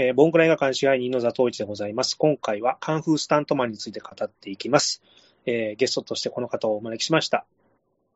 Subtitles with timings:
[0.00, 2.14] えー、ボンクラ映画館支配人の座頭市でございます。
[2.14, 5.02] 今回はカンフースタントマンについて語っていきます。
[5.44, 7.46] えー、ゲストとしてこの方をお招きしました。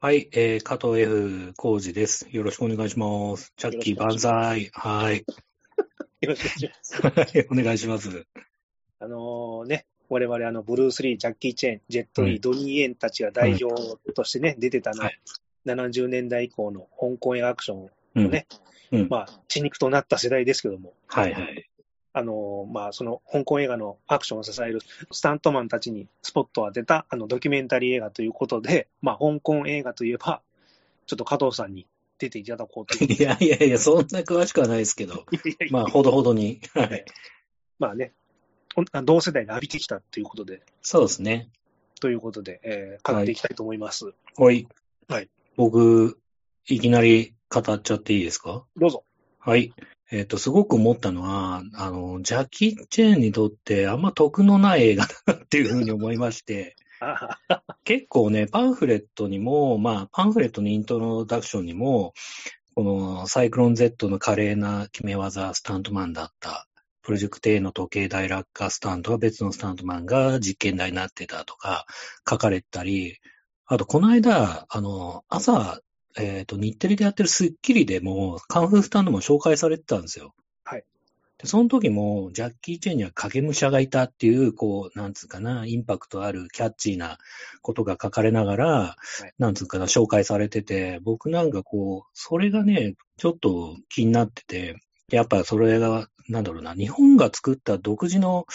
[0.00, 2.28] はい、えー、加藤 F 浩二です。
[2.30, 3.52] よろしくお願いします。
[3.56, 4.70] チャッキー万歳。
[4.72, 5.24] はい。
[6.20, 7.02] よろしくお願いします。
[7.02, 8.26] はい、お願いします。
[9.01, 13.74] あのー、ね、我々あの、ブルース・リー、ジャッキー・チェーン、ジェット・リー、ドニー・エンたちが代表
[14.12, 15.18] としてね、出てたの、はい、
[15.66, 18.46] 70年代以降の香港映画アクションのね、
[18.92, 21.68] うん、まあ、血肉となった世代ですけども、はいはい。
[22.15, 24.80] あの、まあ、その香港映画のアクションを支える
[25.11, 30.43] スタントマンたちにスポットを当てたあのドキュメンタリー映画ということで、 まあ、香港映画といえば、
[31.07, 31.87] ちょっと加藤さんに
[32.19, 35.27] 出ていただこうとい やいやいや、そんな詳しくはないですけど、
[35.71, 36.61] まあ、ほどほどに。
[36.75, 37.04] はい。
[37.79, 38.13] まあね、
[39.04, 40.63] 同世代で浴びてきたということで。
[40.82, 41.49] そうですね。
[42.01, 44.13] ということで、えー、語っていきたいと思います。
[44.37, 44.66] はい。
[45.09, 45.29] はい。
[45.57, 46.19] 僕、
[46.69, 48.65] いきなり語っちゃっていいですか？
[48.76, 49.04] どうぞ。
[49.38, 49.73] はい。
[50.13, 56.77] えっ、ー、と、すごく思ったのは、あの、ジャッキー・チェーンにとってあんま得のない映画だなっていうふうに思いまして、
[57.85, 62.13] 結構ね、パンフレットにも、まあ、パンフレットのイントロダクションにも、
[62.74, 66.69] このサイクロン Z の華麗な決め技スタントマンだった、
[67.00, 71.87] プロジェクト A の時計台落下スタントは別のスタントマンが実験台になってたとか
[72.28, 73.19] 書かれたり、
[73.65, 75.81] あと、この間、あの、朝、
[76.16, 80.34] えっ、ー、と、日テレでやってるスッキリでも、カンフースタンドも紹介されてたんですよ。
[80.65, 80.84] はい。
[81.38, 87.19] で、その時も、ジャッキー・チェンには影武者がいたっていう、こう、なんつうかな、インパクトあるキャッチーな
[87.62, 88.97] ことが書かれながら、は
[89.27, 94.76] い、なんつうかな、紹介されてて、僕なんかこう、それがね、ちょっと気になってて、
[95.09, 98.47] やっぱそれが、なんだろうな、日本が作った独自の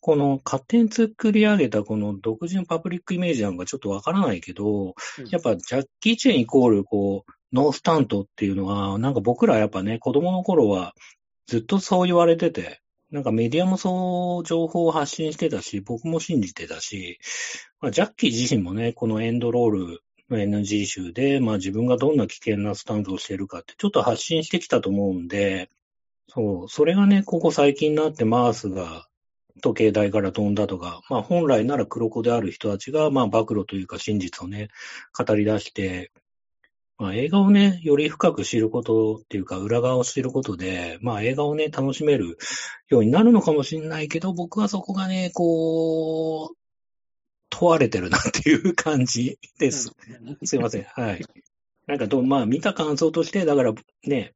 [0.00, 10.94] この勝手に作り上げたこの独自のパブリックイメージなんかちょっとわからないけど、うん、やっぱジャッキー・チェーンイコールこう、ノースタントっていうのは、なんか僕らやっぱね、子供の頃は
[11.46, 17.18] ずっとそう言われてて、なんかメディアもそう情報を発信してたし、僕も信じてたし、
[17.80, 25.70] まあ、ジャッキー自身もね、このエンドロールの NG 集で、まあ自分がどんな危険なスタントをしてるかってちょっと発信してきたと思うんで、
[26.28, 29.07] そう、それがね、ここ最近になってマースが
[29.58, 34.68] 時計台から飛んだとか、まあ本来なら黒子である人たちが、まあ暴露というか真実をね、
[35.16, 36.12] 語り出して、
[36.98, 42.38] まあ映画をね、より深く知ることっていうか、裏側を知ることで、まあ映画をね、楽しめる
[42.88, 46.56] ようになるのかもしれないけど、僕はそこがね、こう、
[47.50, 49.92] 問われてるなっていう感じです。
[50.44, 50.84] すいません。
[50.84, 51.24] はい。
[51.86, 53.72] なんかど、まあ見た感想として、だから
[54.04, 54.34] ね、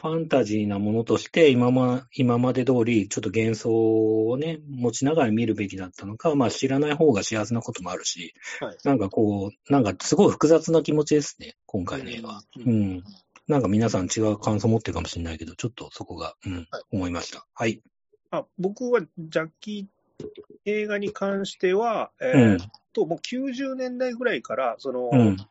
[0.00, 12.40] ファンタジーなものとして今ま、今まで通り、ちょっと幻想をね、持ちながら見るべきだったのか、まあ知らない方が幸せなこともあるし、はい、なんかこう、なんかすごい複雑な気持ちですね、今回の映画。
[12.56, 13.04] うん、うん。
[13.46, 17.46] なんか皆さん違う感想を持ってるかもしれないけど、ちょっとそこが、うん、はい、思いました。
[17.52, 17.82] はい。
[18.30, 20.26] あ僕はジャッキー
[20.64, 25.46] 映画に関しては、えー、っと、うん、もう90年代ぐらいから、その、うん、なんてい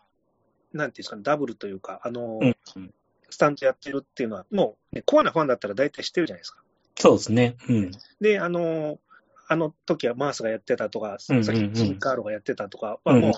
[0.73, 2.45] うんですかね、ダブルというか、あの、う
[2.79, 2.93] ん
[3.29, 6.61] スタントやってるっていうのは、もう、ね、コアなファンだったら大体知ってるじゃないですか。
[6.95, 7.55] そうですね。
[7.67, 7.91] うん。
[8.19, 8.99] で、あの、
[9.47, 13.31] あの時はマースがやってたとか、さっきジンカーロがやってたとかは、もう、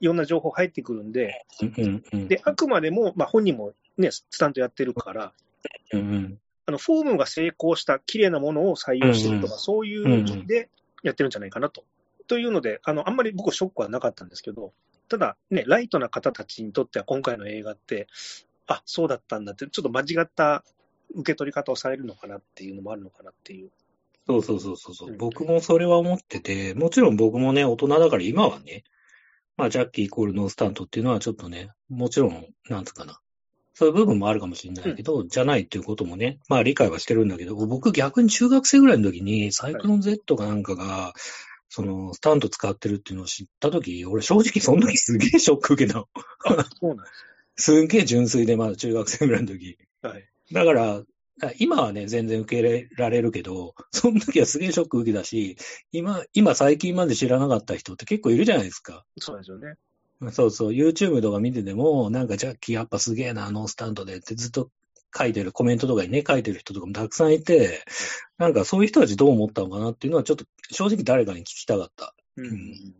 [0.00, 5.32] いろんな情報入ってくるんで、うんうん、で、あくまでも、まあ、本人もね、スタントやってるから、
[5.92, 10.70] うんうん、あの、フォームが成功した綺麗なものを採用してるとか、うんうん、そういう意味で
[11.02, 11.84] やってるんじゃないかなと。
[12.26, 14.72] というので、あの、あんまり僕ショックはなかったんですけど、
[15.08, 18.06] ただね、ライトな方たちにとっては今回の映画って、
[18.70, 20.64] あ、そうだったんだって、ちょっと間違った
[21.14, 23.70] 受け取り方をされるのかなっていうのもあるのかなっていう。
[24.26, 28.84] そうそうそうそう、うん、僕もそれは思ってて、もちろん僕もね、大人だから今はね、
[29.56, 33.20] まあ、ジャッキーイコールノースタントっていうのはちょっとね、もちろん、なんつうかな。
[33.74, 41.20] そういう部分もあるかもしれないけど、うん、じゃないっていうこともね、まあ理解はしてるんだけど、僕逆に中学生ぐらいの時に、サイクロン Z かなんかが、はい、
[41.68, 46.08] その、スタント使ってるっていうのを知った時、俺正直その時すげえショック受けたの。
[46.80, 47.29] そうなんです
[47.60, 49.78] すんげえ純粋で、まだ中学生ぐらいの時。
[50.02, 50.28] はい。
[50.52, 51.02] だから、
[51.58, 55.56] 今はね、全然受け入れられるけど、その時はすげえショック受けたし、
[55.92, 59.04] 今、今最近まで知らなかった人って結構いるじゃないですか。
[59.18, 59.74] そうですよね。
[60.32, 64.70] そうそう、YouTube とか見てても、なんかジャッキーやっぱすげえな、あのスタンドでってずっと
[65.16, 67.84] 書いてる、コメントとかにね、書いてる人とかもたくさんいて、
[68.36, 72.14] なんかそういう人たちどう思ったのかなっていうのはちょっと正直誰かに聞きたかった。
[72.36, 72.94] うん、うん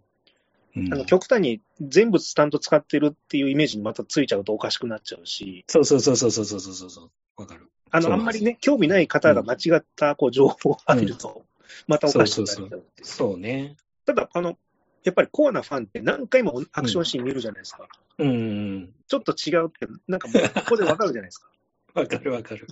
[0.77, 5.65] あの極端に全部スタント使ってるっていうイメージにまたついちゃうとおかしくなっちゃうし。
[5.69, 7.11] そうそうそうそうそうそうそうそう。
[7.37, 7.69] わかる。
[7.91, 11.43] あの、あんまりね、興味ない方が間違ったこう情報を浴びると、
[11.89, 13.77] またおかしくなっちゃうそうそうそうね。
[14.07, 14.57] ただ、あの、
[15.03, 17.89] やっぱりコアなファンって何回もアクションシーン見るじゃないですか。
[18.19, 18.93] うん。
[19.09, 21.51] ちょっと違うって、なんかもうここでわかるじゃないですか。
[21.95, 22.67] わかるわかる。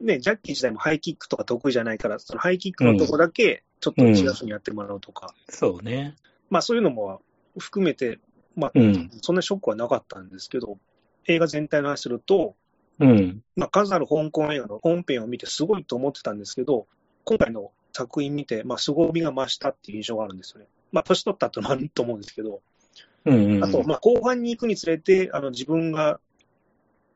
[0.00, 6.14] ね、ジャッキー自体もハイキックとか得意じゃないから、そのハイキックのとこだけ、ちょっと1月にやってもらうとか、そうね。
[6.50, 7.20] まあそういうのも
[7.58, 8.18] 含めて、
[8.56, 9.10] まあ、うん。
[9.22, 10.78] そんなショックはなかったんですけど、
[11.26, 12.56] 映画全体の話すると、
[12.98, 13.42] うん。
[13.56, 16.86] まあ、数ある香港映画の本編を見てすごいと思ってたんですけど、
[17.24, 20.66] 今回の作品見て、まあ、凄みが増したっていう印象があるんですよね。
[20.90, 22.60] まあ、年取ったってのもあると思うんですけど、
[23.24, 23.52] うん。
[23.54, 26.20] うんあと、まあ、後半に行くにつれて、あの、自分が、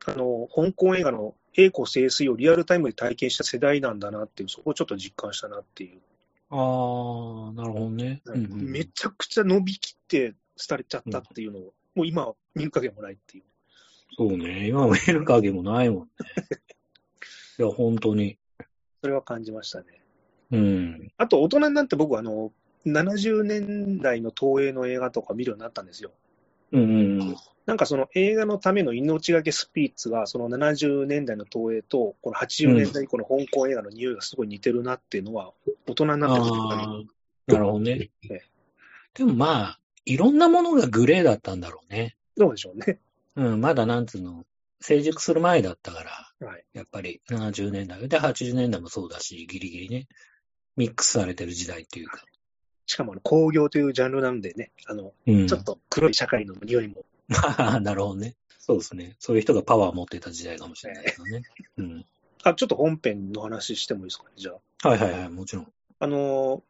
[0.05, 5.99] あの、香港映画の栄光盛衰をリアルタイムで体験した世代なんだなっていう、そこをちょっと実感したなっていう。
[6.55, 8.21] ああ、なるほどね。
[8.25, 10.35] うんうんめちゃくちゃ伸びきって
[10.69, 13.43] 廃れちゃったっていうのを、もう今は見る影もないっていう。
[14.15, 14.67] そうね。
[14.67, 16.07] 今見る影もないもんね。
[17.57, 18.37] いや、本当に。
[19.01, 19.85] それは感じましたね。
[20.51, 21.11] うん。
[21.17, 22.53] あと、大人になって僕は、あの、
[22.85, 26.11] 70年代の東映の映画とか見るようになったんですよ。
[26.71, 27.35] うんうん
[27.65, 35.53] なんかその映画のための命がけスピーツが、その70年代の東映と、この80年代以降の香港映画の匂いがすごい似てるなっていうのは、
[35.87, 37.03] 大人になってくるああ、
[37.47, 38.41] なるほどねえ。
[39.13, 42.15] でもまあ、いろんなものがグレーだったんだろうね。
[42.35, 42.99] どうでしょうね。
[43.35, 44.45] うん、まだなんつうの、
[44.81, 46.03] 成熟する前だったか
[46.39, 46.65] ら、はい。
[46.73, 48.07] やっぱり70年代。
[48.07, 50.07] で、80年代もそうだし、ギリギリね、
[50.75, 52.23] ミックスされてる時代っていうか。
[52.85, 55.47] しかもあの工業というジャンルなんでね、あの、うん。
[55.47, 57.37] ちょっと黒い社会の匂いも、ま
[57.75, 58.35] あ、なるほどね。
[58.59, 59.15] そうですね。
[59.19, 61.43] そういう人がパワーを持ってた時代かもしれないけどね。
[61.77, 62.05] うん。
[62.43, 64.51] あ、ちょっと本編の話してもいいですかね、じゃ
[64.83, 64.89] あ。
[64.89, 65.67] はいはいはい、もちろん。
[65.99, 66.61] あのー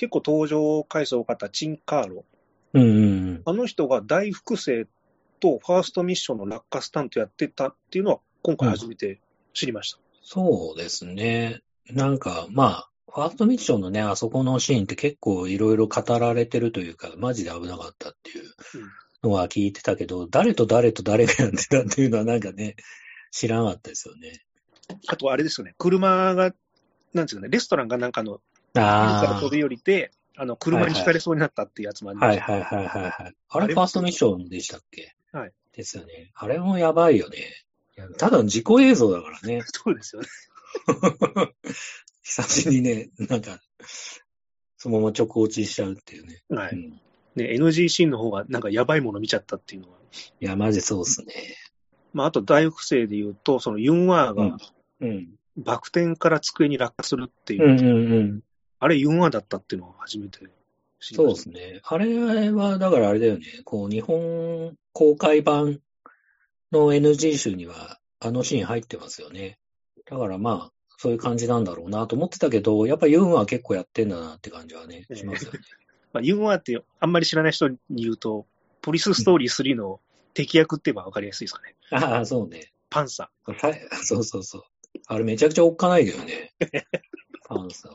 [0.00, 2.24] 結構登場回数多かったチンカーロ。
[2.72, 3.42] うんうんうん。
[3.44, 4.86] あの人が大複製
[5.40, 9.20] とファーストミッションの落下スタントやってたっていうのは、今回初めて
[9.52, 9.98] 知りました。
[10.22, 11.60] そうですね。
[11.90, 18.44] なんか、まあ、ファーストミッションのね、あそこのシーンって結構いろいろ語られてるというか、マジで危なかったっていう
[19.22, 22.76] のは聞いてたけど、誰と誰と誰がやってたっていうのはなんかね、
[23.32, 24.46] 知らなかったですよね。
[25.08, 26.54] あとあれですよね、車が、
[27.14, 28.40] なんていうかね、レストランがなんかの、
[28.74, 32.52] ビルからあ飛び降りて、あの、車にひかれそうになったっていうやつもありあ、ました。
[32.52, 33.34] はいはいはいはいはい。
[33.48, 35.14] あれファーストミッションでしたっけ？
[35.32, 35.52] はい。
[35.72, 36.30] ですよね。
[36.34, 37.38] あれもやばいよね。
[38.16, 39.62] ただの事故映像だからね。
[39.72, 40.28] そうですよね。
[42.22, 43.60] 久しぶりにね、なんか、
[44.76, 46.42] そのまま直落ちしちゃうっていうね。
[46.48, 46.72] はい。
[46.72, 47.00] うん
[47.36, 49.98] ね、NGC の方がなんかやばいもの見ちゃったっていうのは。
[50.40, 51.56] いや、マジそうっすね。
[52.12, 54.58] まあ、あと大複製で言うと、そのユンワーが
[55.00, 55.28] うん。
[55.56, 58.40] バク転から机に落下するっていう、うんうんうん。
[58.78, 60.38] あれユンワーだったっていうのを初めて
[61.00, 61.50] 知りそうました。
[61.50, 61.80] ですね。
[61.84, 63.44] あれは、だからあれだよね。
[63.64, 65.80] こう、日本公開版
[66.72, 69.58] の NG 集には、あのシーン入ってますよね。
[70.06, 75.60] だからまあ、そういう感じなんだろうなと思ってたけど、やっぱユンは結構やってんだなって感じはね、ええしますよね。
[76.12, 78.46] まあ、ユンワーってあんまり知らない人に言うと、
[78.82, 80.00] ポリスストーリー3の
[80.34, 81.74] 敵役って言えば分かりやすいですかね。
[81.90, 82.72] ああ、そうね。
[82.90, 84.62] パンサはい そうそうそう。
[85.06, 86.52] あれめちゃくちゃおっかないけどね。
[87.48, 87.92] パンサー。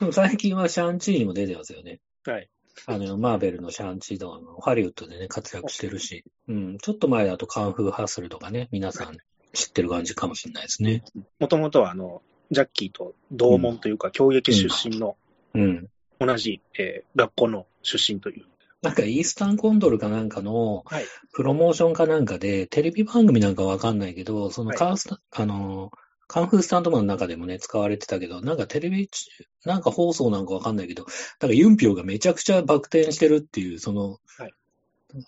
[0.00, 2.00] でも最近はシャンチーにも出てますよね。
[2.26, 2.32] ー。
[2.32, 2.48] はい。
[2.86, 6.24] あの、マーベルのシャンチーとかのハリウッドでね、活躍してるし。
[6.48, 6.78] うん。
[6.78, 9.16] ちょっと前だとカンフーハッスルとかね、皆さん
[9.54, 11.02] 知ってる感じかもしれないですね。
[11.40, 15.16] もともとはあの、ジャッキーと同門というか、教劇出身の
[15.54, 15.88] うん。
[16.20, 18.44] 同じ、えー学校の出身という。
[18.82, 21.04] なんかイースタンコンドルかなんかのはい。
[21.32, 25.90] プロモーションかなんかで、テレビ番組なんかわかんないけど、そのはいカースタ、あの、
[26.28, 29.30] カンフースタントマンの中でもね、使われてたけど、なんかテレビ中、
[29.64, 31.06] なんか放送なんかわかんないけど、
[31.40, 34.52] なんかユンピョウがめちゃくちゃバク転してるっていう、その、はい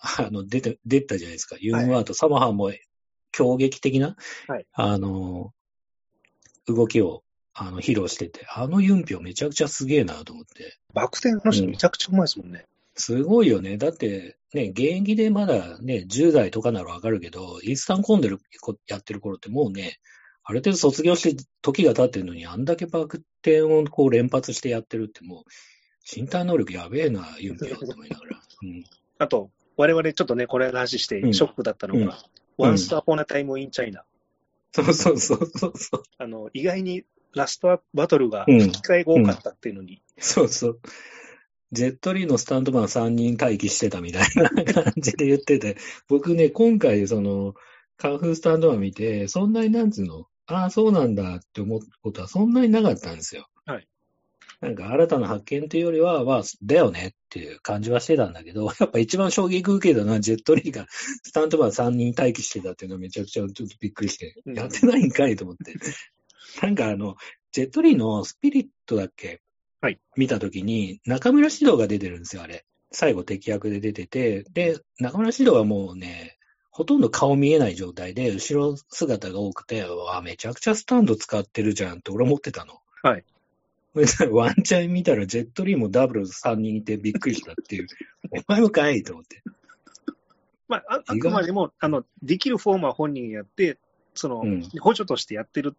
[0.01, 1.55] あの、出て、出たじゃないですか。
[1.59, 2.71] ユンワーとサマハンも
[3.31, 4.15] 強撃的な、
[4.47, 5.53] はいあの、
[6.67, 10.77] 動きを、あの、披露してて、あのユンピョウめちゃくちゃすげえなと思って。
[10.93, 12.65] バク転の人めちゃくちゃうまいですもんね。
[12.95, 13.77] すごいよね。
[13.77, 18.39] だって、ね、現役でまだね、10代とかならわかるけど、イースタンコンデル
[18.87, 19.99] やってる頃ってもうね、
[20.49, 25.43] ある程度卒業して時が経ってるのに、あんだけバク転をこう連発してやってるってもう、
[26.11, 28.41] 身体能力やべえな、ユンピョウと思いながら。
[28.63, 28.83] うん。
[29.19, 32.17] あと、我々ちょっとね、これの話してうんショックだったのが、
[32.57, 34.01] うん Once Upon a Time in China。
[34.71, 36.03] そうそうそうそうそう。
[36.17, 37.03] あの、意外に
[37.35, 40.79] ラストバトルがうん吹き替えが多かったっていうのに、そうそう。
[41.71, 45.77] ジェットリーのスタントマン3人待機してたみたいな感じで言ってて、
[46.07, 47.53] 僕ね、今回その、
[47.99, 53.47] カンフースタントマン見て、そんなになんつうの、ああ、そうなんだって思うことはそんなになかったんですよ。
[53.65, 53.87] はい。
[54.61, 65.75] なんか新たな発見というよりは、まあ、だよねっていう感じはしてたんだけど、 やっぱ一番衝撃受けたのはジェットリーがスタントマン3人待機してたっていうのはめちゃくちゃちょっとびっくりして、うんやってないんかいと思って。
[66.61, 67.15] なんかあの、
[67.51, 69.41] ジェットリーのスピリットだっけ？
[69.81, 69.99] はい。
[70.17, 72.65] 見たときに、中村獅童が出てるんですよ、あれ。
[72.91, 76.38] 最後敵役で出てて、で、中村獅童はもうね、
[76.71, 82.79] ほとんど顔見えない状態で、後ろ姿が多くて、わめちゃくちゃスタンド使ってるじゃんって俺思ってたの。
[83.03, 83.23] はい。
[84.31, 87.87] ワンチャン見たらジェットリーもダブル3人いてびっくりしたっていう。
[88.31, 89.41] お前もかいと思って。
[90.67, 93.79] まあ、ああくまでも、あの、できるフォームは本人やって、
[94.13, 95.77] その、うん補助としてやってると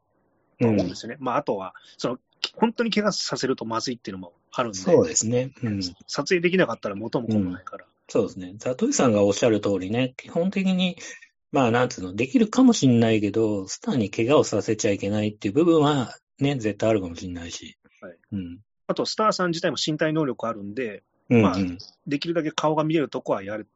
[0.60, 1.16] うん思うんですよね。
[1.20, 2.18] まあ、あとは、その、
[2.56, 5.52] 本当に怪我させるとまずいっていうのもあるんで、そうですね。
[5.62, 5.82] うん。
[6.06, 7.84] 撮影できなかったら元も子もないから。
[8.08, 8.54] そうですね。
[8.56, 10.96] ザトイさんがおっしゃる通りね、基本的に、
[11.52, 17.76] まあ、なんつうの、できるかもしんないけど、スターに怪我をさせちゃいけないっていう部分は、ね、絶対あるかもしんないし。
[18.00, 18.16] はい。
[18.32, 18.58] うん。
[18.86, 21.78] あと、スターさん自体も身体能力あるんで、うん、まあうん。
[22.06, 23.68] できるだけ顔が見れるとこはやる、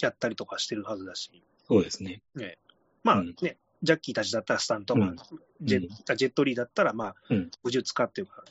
[0.00, 2.22] やったりとかしてるはずだし、そうですね。
[3.02, 5.16] まあうんね、ジャッキーたちだったらスタントマン、うん
[5.62, 8.44] ジェジェットリーだったら、まあうん、武術家っていうか、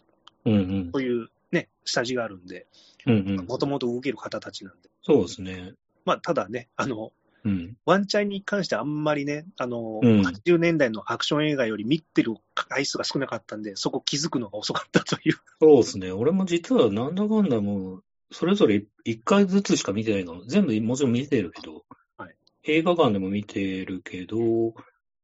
[0.46, 0.90] うんうん。
[0.94, 2.66] そういうね、下地があるんで、
[3.06, 3.46] うんうん。
[3.46, 4.90] もともと動ける方たちなんで。
[5.04, 5.74] そうですね。
[6.06, 7.12] まあ、ただね、あの、
[7.46, 7.78] うん。
[7.86, 15.36] ワンチャンに関してはあんまりね、あの、うん80年代のアクション映画より見てる回数が少なかったんで、そこ気づくのが遅かったという。
[15.62, 16.12] そうですね。
[16.12, 20.44] 俺も実はなんだかんだもう、それぞれ一回ずつしか見てないの。
[20.46, 21.84] 全部もちろん見てるけど、
[22.18, 22.36] はい
[22.66, 24.38] 映画館でも見てるけど、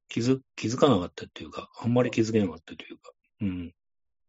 [0.09, 3.11] 気づ、気づかなかったっていうか、あんまり気づけなかったというか。
[3.41, 3.73] うん。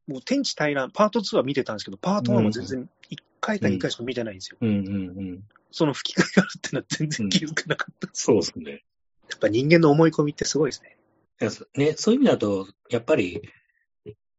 [0.07, 4.59] もう天地平らん、パート2は見てたんですけど、パート1は全然1回か2回しか見てないんですよ。
[4.61, 5.45] うんうんうん。
[5.73, 8.09] その吹き替えがあるっていうのは全然気づかなかった。
[8.13, 8.85] そうですね。
[9.31, 10.97] やっぱ人間の思い込みってすごいですね。
[11.41, 13.41] いやそね、そういう意味だと、やっぱり、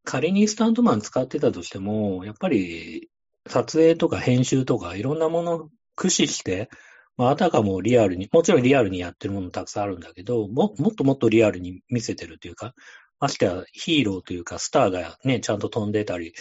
[0.03, 3.10] 仮にスタントマン使ってたとしても、やっぱり、
[3.48, 6.69] 撮影とか編集とかいろんなものを駆使して、
[7.22, 12.74] まあ、あたかもリアルに、もちろんリアルにやってるものたくさんあるんだけど、ももっともっとリアルに見せてるというか、
[13.20, 16.34] ましてやヒーローというかスターがね、ちゃんと飛んでたり、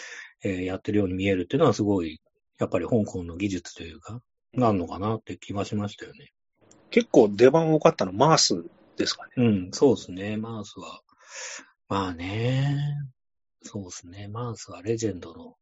[0.43, 2.23] えーやってるように見えるっていうのはすごい、
[2.59, 4.23] やっぱり香港の技術というか、
[4.57, 6.33] があるのかなって気がしましたよね。
[6.89, 8.65] 結構出番多かったのマース
[8.97, 9.33] ですかね。
[9.37, 11.03] うん、そうですね、マースは。
[11.91, 12.79] まあね、
[13.65, 15.57] そうですね、マースはレジェンドの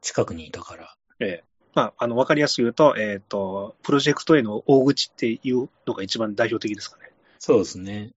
[0.00, 0.96] 近くにいたから。
[1.20, 7.12] ええまあ、あの、わかりやすく言うと、えっ、と、プロジェクトへの大口っていうのが一番代表的ですかね。
[7.38, 8.12] そうですね。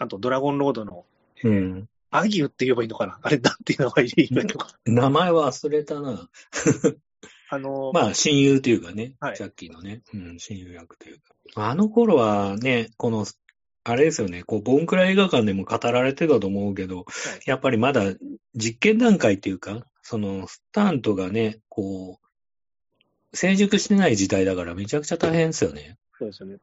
[0.00, 1.04] あと、ドラゴンロードの、
[1.44, 1.88] うん。
[2.10, 3.18] アギュって言えばいいのかな？
[3.22, 6.28] あれ、なんていう名前で言えばいいのか名前は忘れたな。
[7.50, 11.34] あの、まあ、親友というかね、はいジャッキーのね、うん、親友役というか。
[11.54, 13.26] あの頃はね、この、
[13.84, 17.04] あれですよね、こう、ボンクラ映画館でも語られてたと思うけど、はい
[17.46, 18.14] やっぱりまだ
[18.54, 22.27] 実験段階っていうか、その、スタントがね、こう、
[23.32, 25.96] 成熟してない時代だからめちゃくちゃ大変ですよね。
[26.18, 26.56] そうですよね。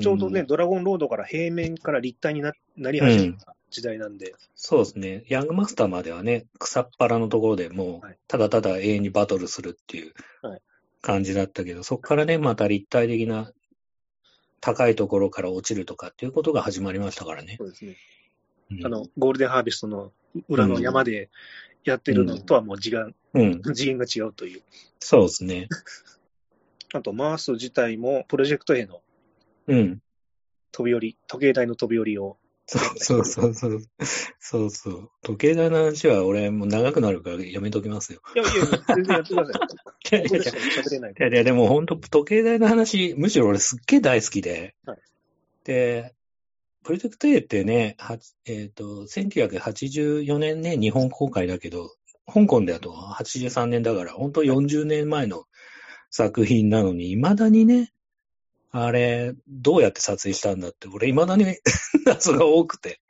[0.00, 5.24] ちょうどね、ドラゴンロードから平面から立体にななり始めた時代なんで、そうですね。
[5.28, 10.62] ヤングマスターまではね、草っ腹のところでもうはい、ただただ永遠にバトルするっていうはい
[11.02, 13.52] 感じだったけど、そこからね、また立体的な
[14.60, 17.54] 高いところから落ちるとかっていうことが始まりましたからね。
[17.58, 17.96] そうですね。
[18.72, 20.10] うんあの、ゴールデンハーベストの
[20.48, 21.30] 裏の山で
[21.86, 24.62] やってるのとはもう次元、うん、次元が違うという。
[25.00, 25.68] そうですね。
[26.92, 29.02] あと、マース自体もプロジェクトへの
[29.66, 30.02] うん。
[30.72, 32.36] 飛び降り、時計台の飛び降りを、
[32.68, 33.82] そうそうそうそう。
[34.40, 35.10] そうそう。
[35.22, 38.20] 時計台の話は俺もう長くなるからやめときますよ。
[38.34, 40.08] いやいやいや、全然やってください。
[40.10, 41.14] いやいやい。
[41.18, 44.74] やいや、でも本当、時計台の話、むしろ俺すっげえ大好きで。
[44.84, 44.98] はい
[45.66, 46.14] で、
[46.86, 51.90] プロジェクト A ってね、はえっ、と、1984年ね、日本公開だけど、
[52.32, 55.46] 香港だと83年だから、本当40年前の
[56.10, 57.92] 作品なのに、未だにね、
[58.70, 61.56] あれ、どうやって撮影したんだって、俺未だに
[62.06, 63.00] 謎が多くて。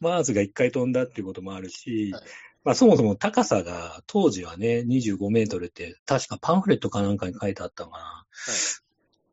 [0.00, 2.22] マーズが一回飛んだっていうこともあるし、はい。
[2.62, 8.26] まあそもそも高さが当時はね、25メートルって確かパンフレットかなんかに書いてあったのかな、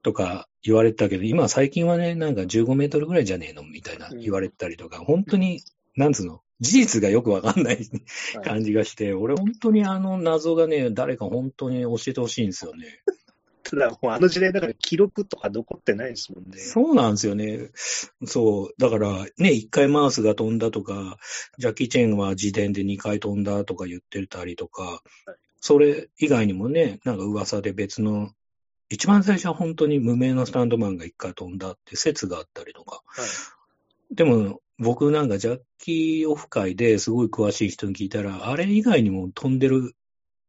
[0.08, 5.62] とか言われてたけど、今最近はね、なんか15メートルぐらいじゃねえのみたいなうん言われてたりとか、本当に、
[5.98, 12.86] なんつうの、事実がよくわかんないはい感じがして、俺本当にあの謎がね、誰か本当に教えてほしいんですよね。
[13.64, 16.58] ただ、もうあの時代だから記録とか残ってないですもんね。
[16.58, 17.70] そうなんですよね。
[18.26, 18.74] そう。
[18.78, 21.18] だから、ね、一回マウスが飛んだとか、
[21.58, 25.04] ジャッキー・チェンは自伝で二回飛んだとか言ってたりとか、
[25.60, 28.32] それ以外にもね、なんか噂で別の、
[28.90, 33.02] 一番最初は本当に無名のスタンドマンが一回飛んだって説があったりとか。
[33.06, 33.26] はい
[34.10, 39.96] でも、僕なんかジャッキーオフ会ですごい詳しい人に聞いたら、あれ以外にも飛んでる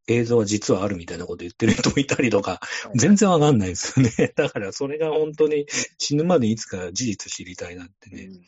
[0.06, 2.60] 映像は実はあるみたいなこと言ってる人もいたりとか、
[2.94, 4.32] 全然わかんないですよね。
[4.36, 5.66] だからそれが本当に
[5.98, 8.26] 死ぬまでいつか事実知りたいなってね。
[8.26, 8.44] うん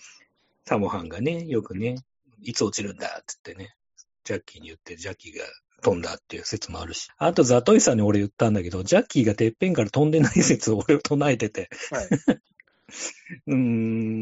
[0.71, 1.97] サモハンがね、よくね、
[2.43, 3.75] いつ落ちるんだっつってね、
[4.23, 5.45] ジャッキーに言って、ジャッキーが
[5.81, 7.09] 飛んだっていう説もあるし。
[7.19, 12.09] あと、ザトイさんに俺言ったんだけど、ジャッキーがてっぺんから飛んでない説を俺を唱えてて、はい。
[13.47, 13.57] うー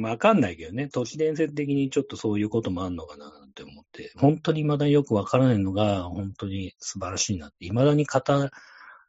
[0.00, 0.88] ん、わかんないけどね。
[0.88, 8.20] 都市伝説的にちょっとそういうこともあんのかなって思って、本当に未だによくわからないのが、本当に素晴らしいなって、未だに語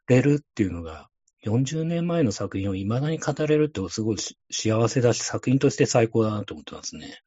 [0.08, 1.08] れるっていうのが、
[1.44, 4.16] 40年前の作品を未だに語れるってすごい
[4.50, 7.22] 幸せだし、作品として最高だなと思ってますね。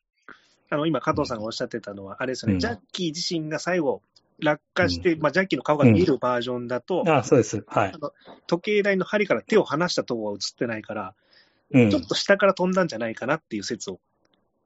[0.69, 4.01] あの、今、加藤さんがおっしゃってたのは、あれですよね、うん、ジャッキー自身が最後、
[4.39, 7.63] 落下して、うん、まあ、ジャッキーの顔が見えるバージョンだと、うん、あそうです。
[7.67, 7.93] はい。
[8.47, 11.15] 時計台の針から手を離したところは映ってないから、
[11.71, 13.99] うん、ちょっと下から飛んだんじゃないかなっていう説を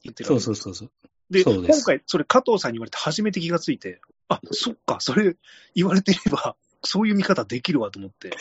[0.04, 0.92] 言ってるそうそうそうそう。
[1.30, 5.36] で今回、それ加藤さんに言われて初めて気がついて、あ、そっか、それ
[5.76, 8.32] 言われてれば、そういう見方できるわと思って。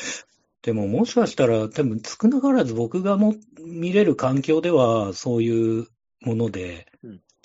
[0.62, 5.86] でももしかしたら、多分少なからず僕がも見れる環境では、そういう
[6.20, 6.86] もので、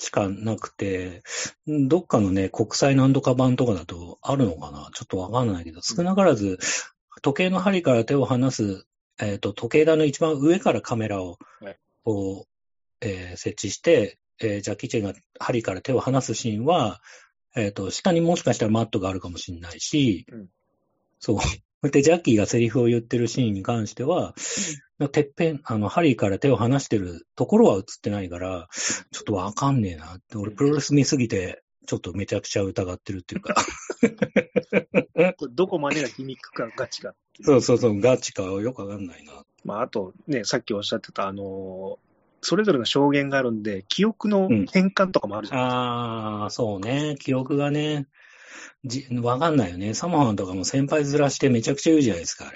[0.01, 1.22] しかなくて、
[1.67, 4.89] どっかのね、国際何度か版とかだとあるのかな？
[4.96, 6.58] ちょっとわかんないけど、少なからず、
[7.22, 8.88] 時計の針から手を離す、
[9.20, 11.38] えっ、ー、と、時計台の一番上からカメラを、
[12.03, 17.00] こう、えー、設置して、えー、ジャッキー・チェンが針から手を離すシーンは、
[17.55, 20.50] えっ、ー、と、下にもしかしたらマットがあるかもしれないし、うん、
[21.20, 21.38] そう。
[21.91, 24.34] で、ジャッキーがセリフを言ってるシーンに関しては、
[25.10, 28.67] てっぺん、あの、ハリーから手を離してるところは映ってないから、
[29.12, 33.55] ちょっとわかんねえなって、俺プロレス見すぎて、ちょっとめちゃくちゃ疑ってるっていうか
[35.51, 39.43] どこまでが皮肉かガチかそうそうそう、ガチかよくわかんないな。
[39.65, 41.98] まあ、あとね、さっきおっしゃってた、あの
[42.41, 45.77] それぞれの証言があるんで、記憶の変換とかもあるじゃないですか。
[45.77, 47.15] うん、ああ、そうね。
[47.20, 48.08] 記憶がね。
[48.84, 49.93] じ、わかんないよね。
[49.93, 52.51] サマハンとかも先輩ずらしてめちゃくちゃ言うじゃないですか、あ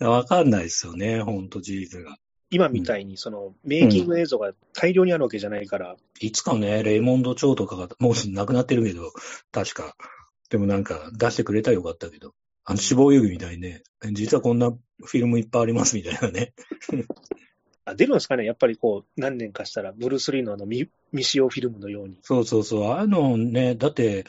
[0.00, 0.06] れ。
[0.06, 2.16] わかんないですよね、ほんと事実が。
[2.50, 5.92] 今みたいに、その、メイキング映像が大量にあるわけじゃないから。
[5.92, 9.12] うん、いつかね、レイモンド町とかが、もう亡くなってるけど、
[9.50, 9.96] 確か。
[10.50, 12.34] でもなんか、出してくれたらよかったけど。
[12.64, 16.54] あの、死亡遊戯みたいにね、実はこんなフィルムいっぱいありますみたいなね。
[17.84, 18.44] あ出るんですかね？
[18.44, 22.18] やっぱりこう、何年かしたら、ブルース・リーのあの未未使用フィルムのように。
[22.22, 22.92] そうそうそう。
[22.92, 24.24] あのね、だって、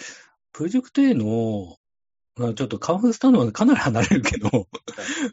[0.52, 1.78] プロジェクト A の、
[2.38, 4.66] ちょっとカンフースタンドはかなり離れるけど、はい、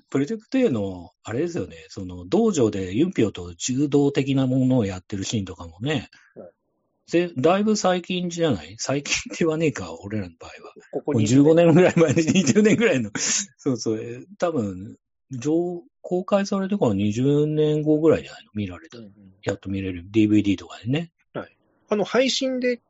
[0.09, 8.77] プロジェクト A の、あれですよね、その道場でユンピョと柔道的なものをやってるシーンとかもね、はい、だいぶ最近じゃない？
[8.79, 10.75] 最近って言わねえか、俺らの場合は。
[10.93, 13.11] ここ15年ぐらい前に、20年ぐらいの、
[13.59, 14.97] そうそう、多分、
[15.33, 18.51] 上、公開されてから20年後ぐらいじゃないの？
[18.55, 19.13] 見られた、うんうん。
[19.43, 20.05] やっと見れる。
[20.13, 21.11] DVD とかでね。
[21.33, 21.57] はい。
[21.89, 22.81] あの、配信で、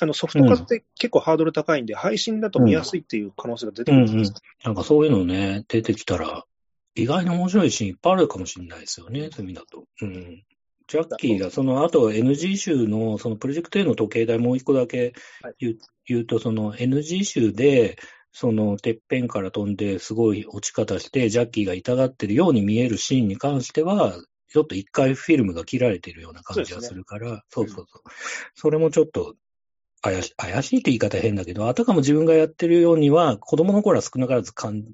[0.00, 6.44] あの、ソフト化って結構ハードル高いんで、うん、配信だと見やすいっていう可能性が出てくるんですか、うんうん、なんかそういうのね、出てきたら、
[6.94, 9.84] 意外に面白いシーンいっぱいあるかもしれないですよね、そういう意味だと。
[10.02, 10.44] うん。
[10.88, 15.12] ジャッキーが、その後 NG 集の、そのプロジェクト A の時計台もう一個だけ
[15.60, 17.96] 言うはい、言うと、その NG 集で、
[18.32, 24.14] そのてっぺんから飛んですごい落ち方して、ジャッキーが痛がってるように見えるシーンに関しては、
[24.48, 28.02] ちょっと一回フィルムが切られてるような感じがするから、そう、ね,、そうそう
[28.54, 29.34] それもちょっと
[30.02, 34.84] 怪し怪しいって言い方変だけど、あたかも自分がやってるようには、子供の頃は少なからず感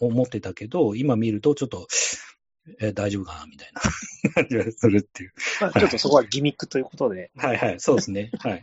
[0.00, 1.86] 思ってたけど、今見るとちょっと、
[2.80, 5.32] え大丈夫かなみたいな感じがするっていう。
[5.60, 7.30] まあ、ちょっとそこはギミックということで。
[7.36, 8.30] はいはい、そうですね。
[8.38, 8.62] はい。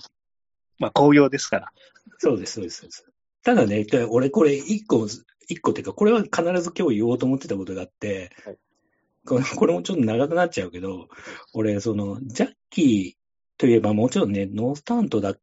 [0.80, 1.72] まあ、紅葉ですから。
[2.17, 3.11] そうです、そうです。
[3.43, 5.08] ただね、俺これ一個、
[5.47, 8.58] 一個っていうか、これは必ず今日言おうと思ってたことがあって、はい、
[9.25, 11.08] これこれもちょっと長くなっちゃうけど、
[11.54, 15.39] 俺、その、ジャッキーといえばもちろんね、ノースタントだっ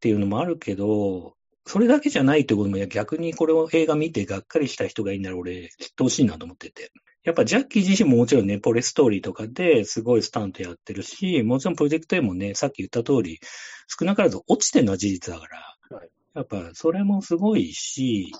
[0.00, 6.92] ていうのもあるけど、それだけじゃないってことも、逆にこれを映画見てがっかりした人がいいなら俺、知ってほしいなと思ってて。
[7.24, 13.40] やっぱジャッキー自身ももちろんね、ポレストーリーとかですごいスタントやってるし、もちろんプロジェクト A もね、さっき言った通り、
[13.88, 18.32] 少なからず落ちてるのは事実だから、はい、やっぱそれもすごいし、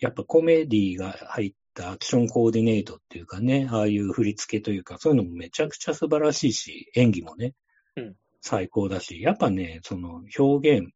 [0.00, 7.54] やっぱコメディが入ったアクションコーディネートっていうかね、ああいう振り付けというか、そういうのもめちゃくちゃ素晴らしいし、演技もね、
[7.96, 10.92] うん、最高だし、やっぱね、その表現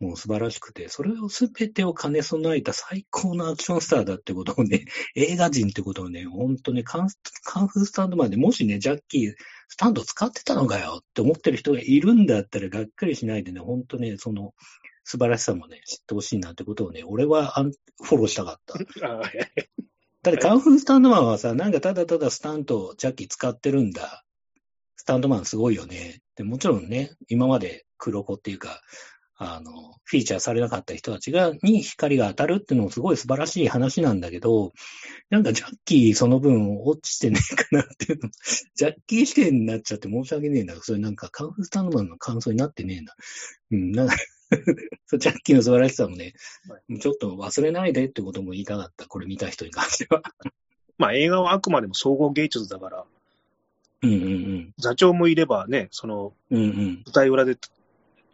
[0.00, 7.08] も素晴らしくて、それをすべてを兼ね備えた最高のアクションスターだってことをね、 映画人ってことをね、ほんとね、カン
[7.44, 9.34] カンフースタンドマンでもしね、ジャッキー、
[9.68, 14.54] スタンド使ってたのかよって思ってる人がいるんだったらがっかりしないでね、ほんとね、その、
[15.10, 18.74] 素晴らしさもね、知ってほしいなってことをね、俺はアンフォローしたかった。
[20.22, 24.22] だってカンフースタンドマンはさ、なんかただただスタント、ジャッキー使ってるんだ。
[24.96, 26.20] スタンドマンすごいよね。
[26.36, 28.82] でもちろんね、今まで黒子っていうか、
[29.38, 34.74] あの、フィーチャーされなかった人たちが、に光が当たるっていうのもすごい素晴らしい話なんだけど、
[35.30, 38.30] なんかジャッキーその分落ちてねえかなっていうの、
[38.76, 40.74] ジャッキー視点になっちゃって申し訳ねえんだ。
[40.82, 43.14] それなんかカンフースタンドマンの感想になってねえな。
[43.70, 44.16] うん、なんか
[45.18, 46.34] ジャッキーの素晴らしさもね、
[46.68, 49.06] はい、ちょっと忘れないでってことも言いたかった。
[49.06, 50.22] これ見た人に関しては。
[50.98, 53.04] まあ映画はあくまでも総合芸術だから、
[54.02, 54.74] うんうんうん。
[54.78, 57.02] 座長もいればね、そのうんうん。
[57.04, 57.56] 舞台裏で、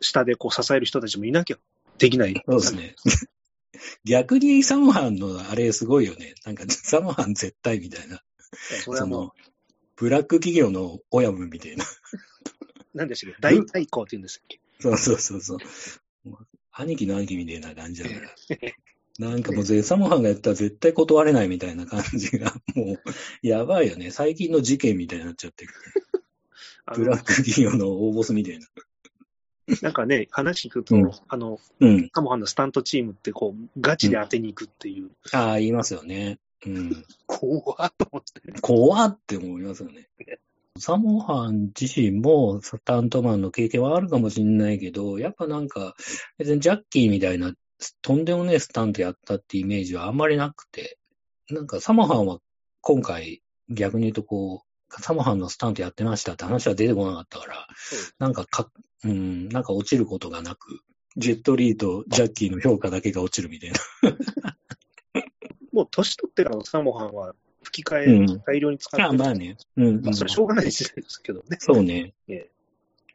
[0.00, 1.59] 下でこう支える人たちもいなきゃ
[1.98, 2.42] できない。
[2.46, 2.96] そうですね。
[4.05, 6.35] 逆にサモハンのあれすごいよね。
[6.44, 8.22] なんかサモハン絶対みたいな。
[8.85, 9.33] そその、
[9.96, 11.85] ブラック企業の親分みたいな。
[12.94, 13.40] 何でしたっけ？
[13.40, 14.61] 大対抗って言うんですっけ？
[14.81, 15.59] そうそうそうそう。
[16.77, 18.31] 兄貴の兄貴みたいな感じだから。
[19.19, 22.99] なんかもうゼサモハンがやったら絶対断れないみたいな感じが、 もう、
[23.43, 24.11] やばいよね。
[24.11, 25.73] 最近の事件みたいになっちゃってる。
[26.97, 28.67] ブラック企業の大ボスみたいな。
[29.83, 32.11] なんかね、話聞くと、うんあの、うん。
[32.11, 36.39] カモハンのスタントチームってこう、ガチで当てに行くっていう、ああ、言いますよね。
[36.67, 37.05] うん。
[37.27, 38.61] 怖っと思って。
[38.61, 40.09] 怖って思いますよね。
[40.79, 45.95] サモハン自身もスタントマンの経験はあるかもしれないけど、やっぱなんか、
[46.37, 47.55] 別にジャッキーみたいな
[48.03, 50.99] とんでもねえスタントやったってイメージはあんまりなくて、
[51.51, 52.39] なんかサモハンは
[52.81, 57.67] 今回逆に言うとこう、サモハンのスタントやってましたって話は出てこなかったから、
[58.19, 58.71] なんかか、
[59.05, 60.81] うん、なんか落ちることがなく、
[61.17, 63.79] ジェットリーとジャッキーの評価だけが落ちるみたいな。
[65.73, 69.18] もう年取ってからのサモハンは吹き替えうん大量に使ってある。
[69.18, 69.57] まあね。
[69.77, 71.57] うん、うんまあそれしょうがない時代ですけどね。
[71.61, 72.14] そうね。
[72.29, 72.50] ええ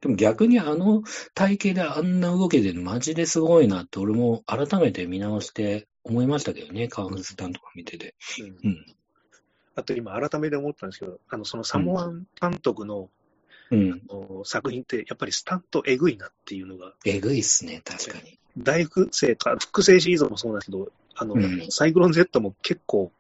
[0.01, 8.15] でも逆にあの体型であんな動けてるのマジですごいなって俺も改めて見直して思いましたけどね、カウンスタンとか見てて。
[8.39, 8.85] うんうん。
[9.75, 13.09] あと今改めて思ったんですけど、あの、そのサモアン監督の
[13.71, 14.01] うん。
[14.07, 18.39] お作品ってやっぱりスタントえぐいなっていうのが、えぐいっすね、確かに。
[18.57, 23.11] 大複製か、複製シリーズもそうなんですけど、あの、うんサイクロン Z も結構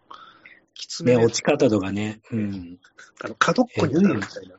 [0.79, 2.21] きつめね、で落ち方とかね。
[2.31, 2.79] うん。
[3.21, 4.55] あの角っこに当たるみたいな。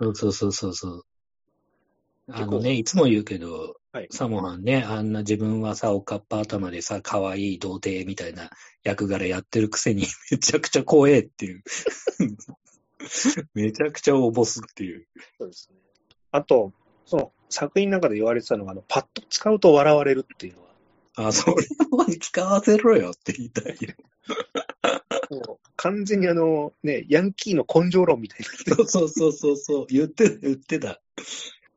[0.00, 1.04] そうそうそうそうそう。
[2.28, 8.50] あのね、いつも言うけど、はいサモハンね、あんな自分はさ、おかっぱ頭でさ、可愛い童貞みたいな
[8.82, 11.62] 役柄やってるくせに、 めちゃくちゃ怖えっていう。
[13.54, 15.06] めちゃくちゃおボスっていう。
[15.38, 15.78] そうですね。
[16.32, 16.72] あと、
[17.06, 21.54] その作品の中で言われてたのが、あのパッと使うと笑われるっていうのは、あ、それ
[21.92, 23.76] を使わせろよって言いたい
[25.76, 28.76] 完全にあの、ね、ヤンキーの根性論みたいな。
[28.76, 29.86] そうそうそうそうそう。
[29.88, 31.00] 言ってた、言ってた。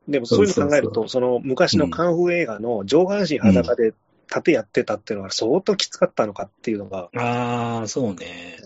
[0.08, 3.94] でもそういうの考えるそうそうと、その昔のカンフー映画の上半身裸で
[4.28, 8.56] 殺陣やってたっていうのは相当きつかったのかっていうのが、ああ、そうね。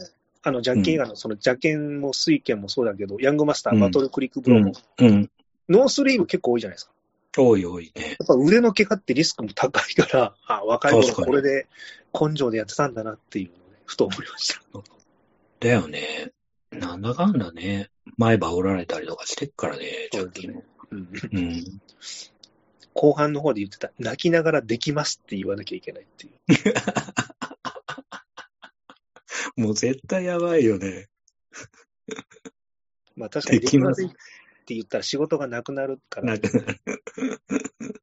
[0.45, 4.81] あの、ジャッキー映画のその蛇拳も酔拳もそうだけど、ヤングマスター、うんバトルクリックブうんローも、。
[4.99, 5.31] うん。
[5.69, 6.93] ノースリーブ結構多いじゃないですか。
[7.37, 8.03] 多い多いね。
[8.03, 11.67] やっぱ腕の怪我ってリスクも高いから、あ、若い頃これで
[12.13, 13.51] 根性でやってたんだなっていう
[13.93, 14.63] ふと思いました。
[15.61, 16.33] だよね。
[16.71, 17.91] なんだかんだね。
[18.17, 20.65] 前歯折られたりとかしてっからね、ジャッキーも。
[20.91, 21.81] うんうん。
[22.95, 26.33] 後半の方で言ってた、泣きながらできますって言わなきゃいけないっていう。
[29.61, 31.11] もう絶対やばいよね。
[33.15, 34.09] まあ確かにできますっ
[34.65, 36.81] て言ったら仕事がなくなるからな、くなる。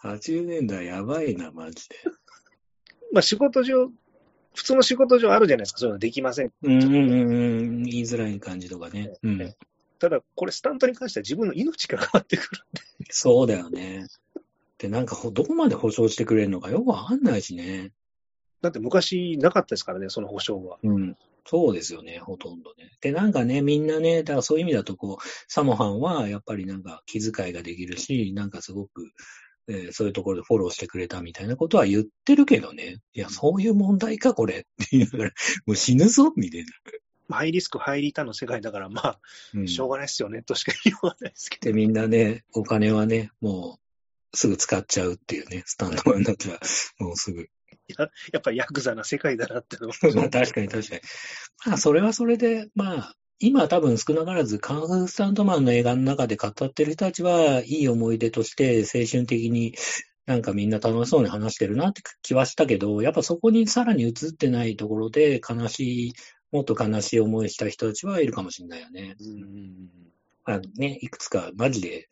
[0.00, 1.96] 80年代やばいな、マジで。
[3.12, 3.90] まあ仕事上、
[4.54, 6.52] 普通の仕事上あるじゃないですか、そういうのできません。
[6.62, 7.82] うんうんうんうん。
[7.84, 9.12] 言いづらい感じとかね。
[9.22, 9.54] うん。
[9.98, 13.06] ただ、これスタントに関しては自分の命が変わってくるんで。
[13.10, 14.06] そうだよね。
[14.78, 17.92] で、なんかほ、どこまで保証してくれるのかよくわかんないしね。
[18.60, 20.78] だって昔なかったですからね、その保証は。
[20.82, 21.16] うん。
[21.44, 22.90] そうですよね、ほとんどね。
[23.00, 29.10] で、なんかね、みんなね、だからそういう意味だと、こう、サモハンはやっぱりなんか気遣いができるし、なんかすごく、
[29.68, 32.98] えーそういうところでフォローしてくれたみたいなことは言ってるけどね。
[33.14, 34.54] いや、そういう問題か、これ。
[34.54, 35.30] って言いながら、
[35.66, 36.66] もう死ぬぞ、みたいな。
[37.30, 39.20] ハイリスク、ハイリターンの世界だから、まあ、
[39.54, 41.66] うん、しょうがないですよね、としか言わないですけど。
[41.66, 43.78] で、みんなね、お金はね、も
[44.32, 46.60] う、すぐ使っちゃうっていうね、スタンドマンだったら、
[46.98, 47.48] もうすぐ。
[47.88, 51.00] ややっぱりヤクザな世界だなってのは まあ確かに確かに。
[51.64, 59.74] まあそれはそれで、まあ、今多分少なからずカンフースタントマンの映画の中で語ってる人たちはいい思い出として青春的に
[60.26, 66.12] なんかみんな楽しそうに話してるなって気はしたけど、やっぱそこにさらに映ってないところで悲しい、
[66.52, 69.16] もっと悲しい思いした人たちはいるかもしれないよね。
[69.20, 69.88] うんうんうん
[70.44, 72.08] まあね、いくつかマジで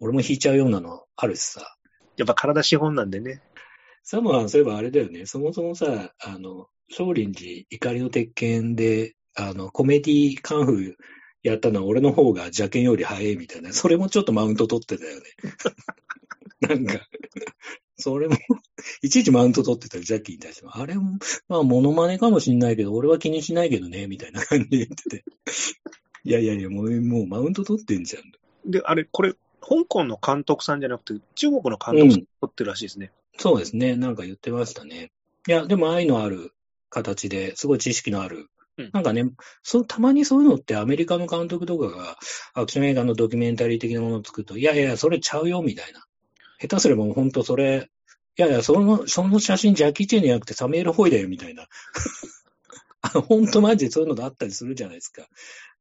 [0.00, 1.76] 俺も引いちゃうようなのあるしさ。
[2.16, 3.42] やっぱ体資本なんでね。
[4.02, 5.26] サモアン、そういえばあれだよね。
[5.26, 10.94] そもそもさ、あの、少林寺怒りの鉄拳で、あの、コメディカンフー
[11.42, 13.72] やったのは俺の方が邪剣より早いみたいな。
[13.72, 15.22] それもちょっとマウント取ってたよね。
[16.60, 17.06] なんか、
[17.96, 18.36] それも、
[19.02, 20.76] いちいちマウント取ってたよ、ジャッキーに対しても。
[20.76, 25.24] あれも、まあ、モノマネかもしんないけど、俺は気にしないけどね、みたいな感じで言ってて。
[26.24, 28.70] いやいやいや、もう、もうマウント取ってんじゃん。
[28.70, 33.12] で、あれ、これ、香港の監督さんじゃなくて、中国の監督さんが撮ってるらしいですね。
[33.36, 33.94] そうですね。
[33.94, 35.12] なんか言ってましたね。
[35.46, 36.52] いや、でも愛のある
[36.90, 38.48] 形で、すごい知識のあるうん
[38.92, 39.24] なんかね、
[39.62, 42.16] そう、たまにそういうのってアメリカの監督とかが
[42.54, 46.04] アクション映画のドキュメンタリー的なものを作ると、いやいや、それちゃうよ、みたいな。
[46.60, 47.88] 下手すればもう本当それ、
[48.36, 51.66] いやいや、その、その写真ジャッキー・チェンじゃなくてサミュエル・ホイだよ、みたいな。
[53.02, 55.28] あ本当マジでそういうのがあったりするじゃないですか。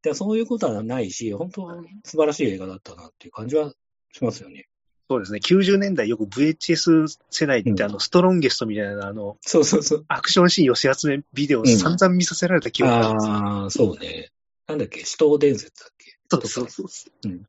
[0.04, 1.68] でそういうことはないし、本当
[2.04, 3.74] 素晴らしい映画だったなっていう感じは
[4.12, 4.68] しますよね。
[5.10, 5.40] そうですね。
[5.40, 10.06] 90年代よく VHS 世代って、うんあの、ストロンゲストみたいな、あの、そうそうそう。
[10.10, 13.34] アクションシーン寄せ集めビデオを散々見させられた記憶があるんですよ。
[13.34, 14.32] ああ、そうね。
[14.68, 16.18] なんだっけ、死闘伝説だっけ。
[16.30, 17.28] そうそうそうそう。
[17.30, 17.48] うん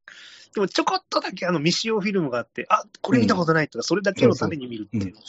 [0.54, 5.14] でもちょこっとだけあの未使用フィルムがあって、あ、これ見たことないとか、それだけのために見るっていう。
[5.14, 5.20] うん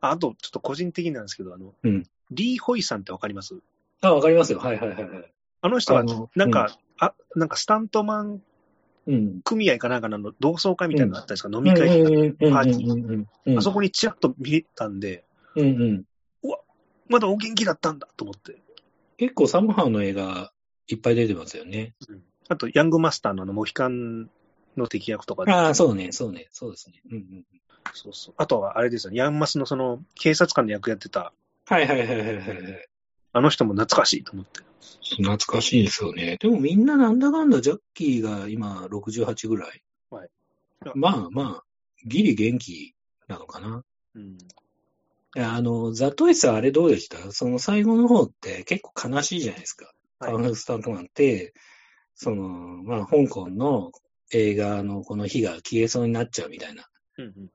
[0.00, 3.54] ああと、ちょっと個人的なんですけど、あの、うんリー・ホイさんってわかります？
[4.00, 4.58] あ、わかりますよ。
[4.58, 5.32] はいはいはいはい。
[5.60, 8.42] あの人はなんか、あ、なんかスタントマンうん。
[9.44, 16.04] 組合かなんかの同窓会みたいなのがあったんですか、飲飲み会とか、うんうんパーティーうんうんうんあそこにちらっと見えたんで、うんうん。
[17.08, 18.56] まだお元気だったんだと思って。
[19.16, 20.52] 結構サムハーの映画
[20.88, 21.94] いっぱい出てますよね。
[22.48, 24.28] あと、ヤングマスターのあの、モヒカン
[24.76, 27.00] の敵役とかでああ、そうね、そうね、そうですね。
[27.10, 27.44] うんうん。
[27.94, 28.34] そうそう。
[28.36, 31.32] あとは、あれですよね、ヤンマスのその、警察官の役やってた、
[31.66, 32.88] はいはいはいはいはいはい。
[33.32, 34.60] あの人も懐かしいと思って。
[35.16, 36.36] 懐かしいですよね。
[36.40, 39.82] でもみんななんだかんだジャッキーが今68ぐらい。
[40.10, 40.28] はい。
[40.94, 41.64] まあまあ、
[42.04, 42.94] ギリ元気
[43.28, 43.82] なのかな。
[44.14, 44.38] うん。
[45.38, 47.30] あの、ザトイスあれどうでした？
[47.32, 49.86] その最後の方って結構悲しいじゃないですか。
[50.18, 51.52] はいカウンスタントマンって、
[52.14, 53.92] その、まあ、香港の
[54.32, 56.86] 映画のこの火が消えそうになっちゃうみたいな。
[57.18, 57.50] うんうん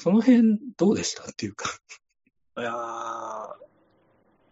[0.00, 1.24] その辺どうでした？
[1.24, 1.68] っていうか。
[2.56, 2.62] うん。
[2.62, 3.67] いやー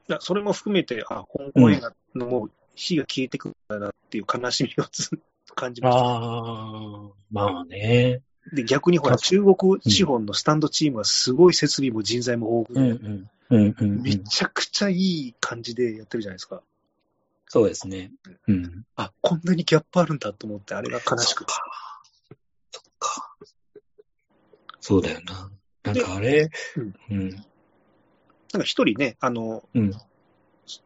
[0.08, 5.10] いや、それも含めて、あ、香港映画のもう火が消えてくるんだなっていう悲しみをつ
[5.54, 6.04] 感じました。
[6.04, 8.22] ああ、まあね。
[8.52, 13.30] で、逆にほら、中国資本のスタンドチームはすごい設備も人材も豊うん富で、うん。
[13.48, 14.24] うんうん、うめん。
[14.24, 16.62] ちゃくちゃいい感じでやってるじゃないですか。
[17.48, 18.12] そうですね。
[18.48, 18.84] うん。
[18.96, 21.52] あ、こんなにギャップあるんだと思って、あれが悲しくて。
[22.70, 23.36] そっか。
[24.80, 25.50] そうだよな。
[25.82, 27.44] なんかあれ、うんうん。
[28.56, 29.92] なんか一人ね、あの、うん。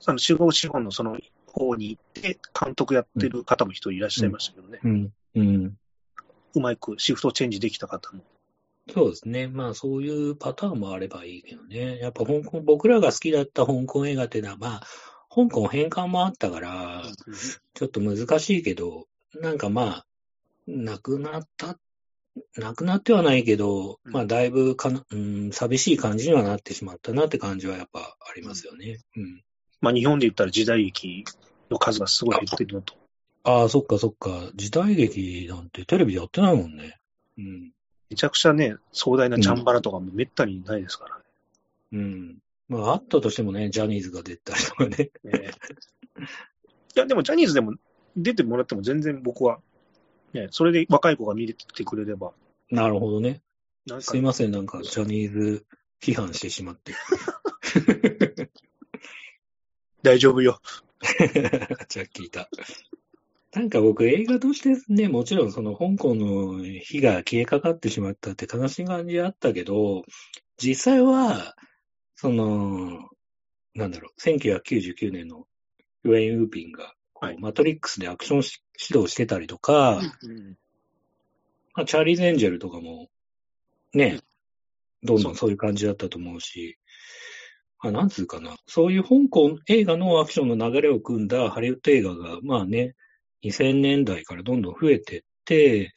[0.07, 5.13] あの中国資本のその方に行って、監督やってる方も一人いらっしゃいましたけどね、うん。
[5.37, 5.79] うん。
[6.55, 8.23] うまくシフトチェンジできた方も。
[8.93, 9.47] そうですね。
[9.47, 11.99] まあそういうパターンもあればいいけどね。
[11.99, 14.87] やっぱ香港、僕らが好きだった香港映画っていうのは、まあ、
[15.33, 17.05] 香港返還もあったから、
[17.75, 19.07] ちょっと難しいけど、
[19.41, 20.07] なんかまあ、
[20.67, 21.79] 亡くなった、
[22.57, 29.01] 亡くなってはないけど、うんまあだいぶかな、うん、寂しい感じにはなってしまったなって感じはやっぱありますよね。
[29.17, 29.43] うん。
[29.81, 31.25] まあ日本で言ったら時代劇
[31.71, 32.95] の数がすごい減ってるのと。
[33.43, 34.51] ああ、そっかそっか。
[34.55, 36.99] 時代劇なんてテレビでやってないもんね。
[37.39, 37.73] うん。
[38.11, 41.23] めちゃくちゃね、壮大なチャンバラとかもめったにないですからね。
[41.93, 42.39] うん。
[42.69, 45.11] まああったとしてもね、ジャニーズが出たりとかね。
[45.25, 45.51] ね
[46.97, 47.75] いや、でもジャニーズでも
[48.17, 49.61] 出てもらっても全然僕は、
[50.33, 52.33] ね、それで若い子が見れてくれれば、
[52.71, 53.43] なるほどね。
[53.87, 55.67] なんかすいません、なんか、ジャニーズ
[56.01, 56.95] 批判してしまって。
[60.03, 60.61] 大丈夫よ。
[61.89, 62.49] じゃあ聞いた。
[63.53, 70.05] なんか僕、映画としてね、もちろんその香港の火が消えかかってしまったって悲しい感じあったけど、
[70.57, 71.57] 実際は、
[72.15, 73.09] その、
[73.75, 75.47] なんだろう、1999年の
[76.05, 77.39] ウェイン・ウーピンが、はい。
[77.39, 80.57] マトリックスでアクションし指導してたりとか、うん
[81.75, 83.09] まあ、チャーリーズ・エンジェルとかも、
[83.93, 84.21] ね、
[85.03, 85.51] どんどんそう。
[85.51, 86.79] いう感じだったと思うし、
[87.83, 92.95] まあ、なんつうかな、そういう香港映画のアクションの流れを組んだハリウッド映画が、まあね、
[93.45, 95.93] 2000年代からどんどん増えてって、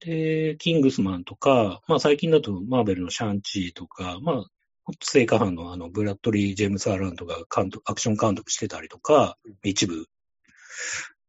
[0.00, 4.44] で、キングスマンとか、まあ最近だとマーベルのシャンチーとか、まあ、
[5.02, 10.06] 成果班のあの、ブラッドリー・ジェームス・アランとか監督、アクション監督してたりとか、一部。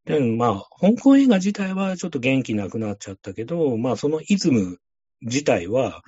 [0.05, 4.79] でもまあ、香港映画自体はちょっと元気なくなっちゃったけど、まあそのイズム
[5.21, 6.01] 自体は、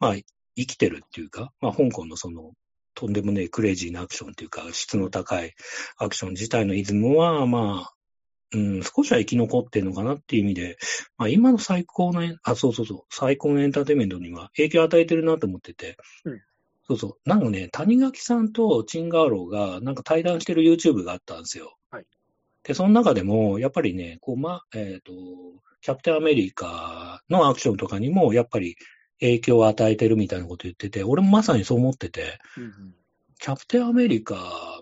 [0.00, 0.14] まあ
[0.56, 2.52] 生きてるっていうか、まあ香港のその、
[2.94, 5.52] とんでもねえクレイジーなアクションっていうか、質の高い
[5.98, 7.92] アクション自体のイズムは、まあ、
[8.54, 10.78] うん、少しは生き残ってるのかなっていう意味で、
[11.16, 16.40] まあ今の最高のあ、そうそうそう、最高のエンターテインメントには影響を与えてるなと思ってて、うん
[16.84, 21.76] そうそう、なんかね、谷垣さんとチンガーローがなんか対談してる YouTube があったんですよ。
[22.64, 25.12] はいで、その中でも、やっぱりね、こう、ま、えっ、と、
[25.80, 28.76] キャプテンアメリカのアクションとかにも、やっぱり
[29.20, 32.94] 影響を与えてるみたいなこと言ってて、俺もまさにそう思ってて、うん
[33.44, 34.36] キャプテンアメリカ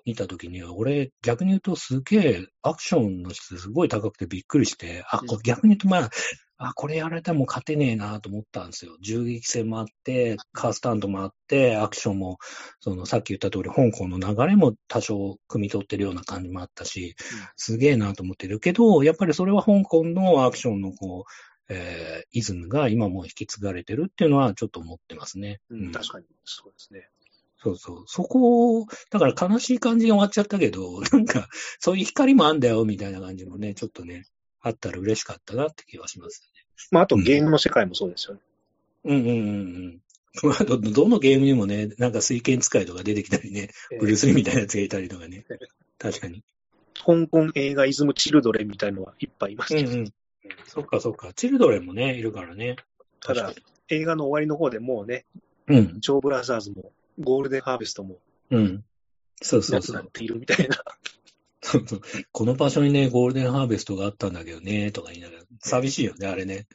[0.04, 6.10] 見たときには、俺、逆に言うとすげえ、アクションの質すごい高くてびっくりして、あ、これ逆に言うとまあ、
[6.62, 8.98] あ、これやられたらもう勝てねえなと思ったんですよ。
[9.00, 12.36] 銃撃戦もあって、カースタンドもあって、アクションも、
[12.80, 17.16] そのさっき言った通り、香港の流れも多少汲み取ってるような感じもあったし、
[17.56, 25.60] すげえなと思ってるけど、やっぱりそれは香港のアクションのこう、えー、イズムが今も引き継がれてるっていうのはちょっと思ってますね。
[25.70, 27.08] うん、確かに、そうですね。
[27.62, 28.04] そうそう。
[28.06, 34.24] そこを、だから悲しい感じに終わっちゃったけど、なんか、そういう光もあんだよ、みたいな感じもね、ちょっとね、
[34.62, 36.64] あったら嬉しかったなって気はしますね。
[36.90, 38.40] まあ、あとゲームの世界もそうですよね。
[39.04, 40.00] うんうんうん
[40.44, 40.52] うん。
[40.52, 45.44] あと、どのゲームにもね、なんか水剣使いとか出てきたりね、ブルース・リーみたいなやつがいたりとかね。
[45.98, 46.44] 確かに。
[46.94, 49.90] 香港映画イズム・チルドレンみたいのはいっぱいいますけど。
[49.90, 50.12] うんうん。
[50.66, 51.32] そっかそっか。
[51.32, 52.76] チルドレンもね、いるからね。
[53.20, 53.52] ただ、
[53.88, 55.24] 映画の終わりの方でもうね、
[55.66, 56.00] うん。
[56.00, 58.18] ジョー・ブラザーズも、ゴールデンハーベストも、
[58.50, 58.84] うん。
[59.42, 59.96] そうそうそう。
[59.96, 60.76] なっているみたいな。
[62.32, 65.44] この場所にね、ゴールデンハーベストがあったんだけどね、とか言いながら。
[65.60, 66.66] 寂しいよね、あれね。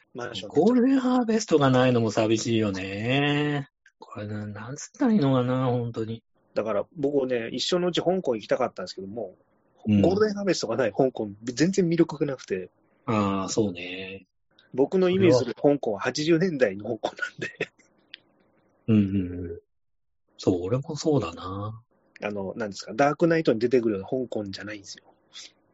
[0.48, 3.68] ゴールデンハーベストがないのも寂しいよね。
[3.98, 6.22] これな、なんつったらいいのかな、本当に。
[6.54, 9.34] だから僕ね、一生のうち香港行きたかったんですけども、
[9.86, 12.70] うん、ゴールデンハーベストがない香港、全然魅力がなくて。
[13.04, 14.26] ああ、そうね。
[14.74, 17.70] 僕のイメージする香港は80年代の香港なんで。
[18.88, 19.60] うんうんうん。
[20.38, 21.80] そう、俺もそうだな。
[22.22, 25.04] あの、なんですか、ダークナイトに出てくるような香港じゃないんですよ。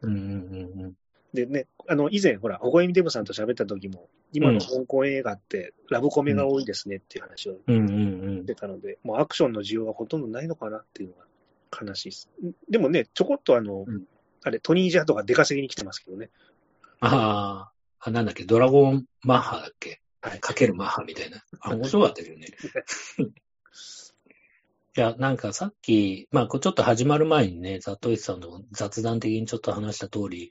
[0.02, 0.26] うんうんう
[0.78, 0.92] んうん。
[1.32, 11.24] でね、あの、以前、ほら、ほごえみデブさんと喋った時も、今の香港映画ってラブコメが多いですねっていう話をしてたので、もうアクションの需要がほとんどないのかなっていうのが
[11.86, 12.28] 悲しいです。
[12.68, 14.04] でもね、ちょこっとあの、うん、
[14.42, 16.30] あれ、トニー・ジャーとか出稼ぎに来てますけどね。
[17.00, 21.42] ああ、なんだっけ、ドラゴンマッハだっけ、はい、かけるマッハみたいな。
[21.60, 22.46] あ、面白かったけどね。
[24.94, 30.50] いや、なんかさっき、まあ、ちょっと始まる前にね、ザ・トイスさんと雑談的にちょっと話した通り、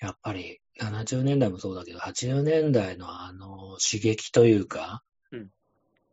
[0.00, 5.50] やっぱり70年代もそうだけど、80年代のあの刺激というか、うん、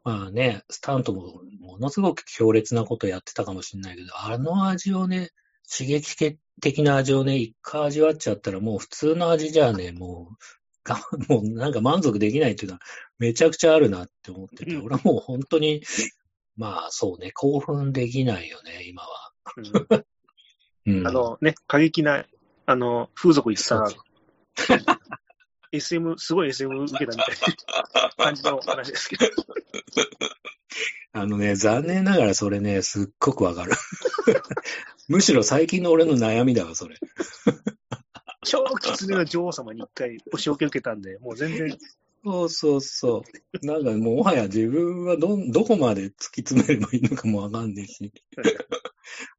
[0.03, 5.31] まあね、スタントもものすごく強烈なことやってたかもしれないけど、あの味をね、
[5.67, 10.83] 刺激的な味をね、一回味わっちゃったらもう普通の味じゃね、もう、
[11.33, 12.81] もうなんか満足できないっていうのは
[13.17, 15.81] めちゃくちゃあるなって思ってて、俺はもう本当に
[16.55, 19.31] まあそうね、興奮できないよね、今は。
[20.85, 22.25] うん、あのね、過激な、
[22.65, 23.89] あの、風俗行ったら、
[25.71, 27.35] SM、すごい SM 受けたみたい
[28.17, 29.25] な感じの話ですけど。
[31.13, 33.73] あのね、残念ながらそれね、すっごくわかる。
[35.07, 36.97] むしろ最近の俺の悩みだわ、それ。
[38.43, 41.77] 超狐の女王様に一回お仕置け受けたんで、もう全然
[42.23, 43.23] そうそうそ
[43.61, 43.65] う。
[43.65, 48.13] なんかもうもはや自分はど、どこまで突き詰めればいいのかもわかんないし。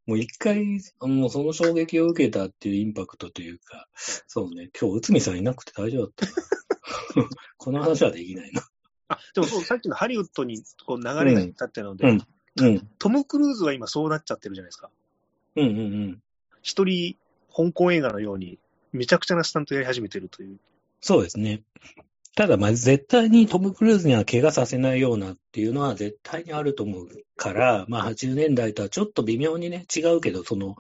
[0.07, 6.31] もう一回、もうその衝撃を受けたっていうインパクトというか、そうね、今日内海さんいなくて大丈夫だっ
[7.15, 7.29] た。
[7.57, 8.63] この話はできないな。
[9.09, 12.27] あ、でもそう、さっきのハリウッドにこう流れがいったってので、うん
[12.61, 14.91] うん、トム・クルーズは今そうなっちゃってるじゃないですか。
[15.57, 16.23] うんうんうん。
[16.63, 17.17] 一人、
[17.55, 18.59] 香港映画のように、
[18.93, 20.59] めちゃくちゃなスタントやり始めてるという。
[21.01, 21.63] そうですね。
[22.37, 30.75] ただ、ま、絶対にトム・クルーズには怪我させないようなっていうのは絶対にあると思うから、まあ、80年代とはちょっと微妙にね、違うけど、その、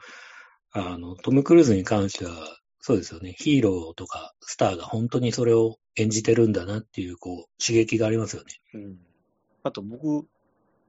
[0.73, 2.33] あの、トム・クルーズに関しては、
[2.81, 8.49] そうですよね、ヒーローとかスターが本当にそれを演じてるんだなっていう、こう、刺激がありますよね。
[8.75, 8.99] うん。
[9.63, 10.27] あと僕、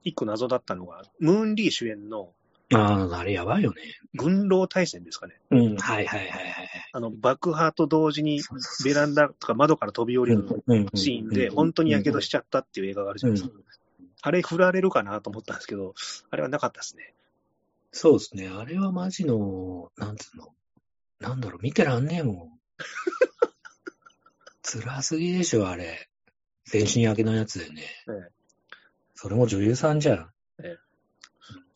[0.02, 2.32] 一個謎だったのが、ムーン・リー主演の
[2.74, 3.82] ああ、あれやばいよね。
[4.14, 5.38] 軍狼対戦ですかね。
[5.50, 6.70] うん、はいはいはいはい。
[6.92, 8.40] あの、爆破と同時に
[8.84, 10.48] ベランダとか窓から飛び降りる
[10.94, 13.54] シーンで、本当に火傷しちゃったっていう映画があるじゃないですか。
[14.22, 15.94] あれ振られるかなと思ったんですけど、
[16.30, 17.14] あれはなかったですね。
[17.92, 18.48] そうですね。
[18.48, 20.52] あれはマジの、なんつうの。
[21.20, 22.60] なんだろう、見てらんねえもん。
[24.62, 26.08] 辛すぎでしょ、あれ。
[26.64, 27.82] 全身焼けのやつでね。
[28.08, 28.30] ええ、
[29.14, 30.32] それも女優さんじゃん。
[30.64, 30.85] ええ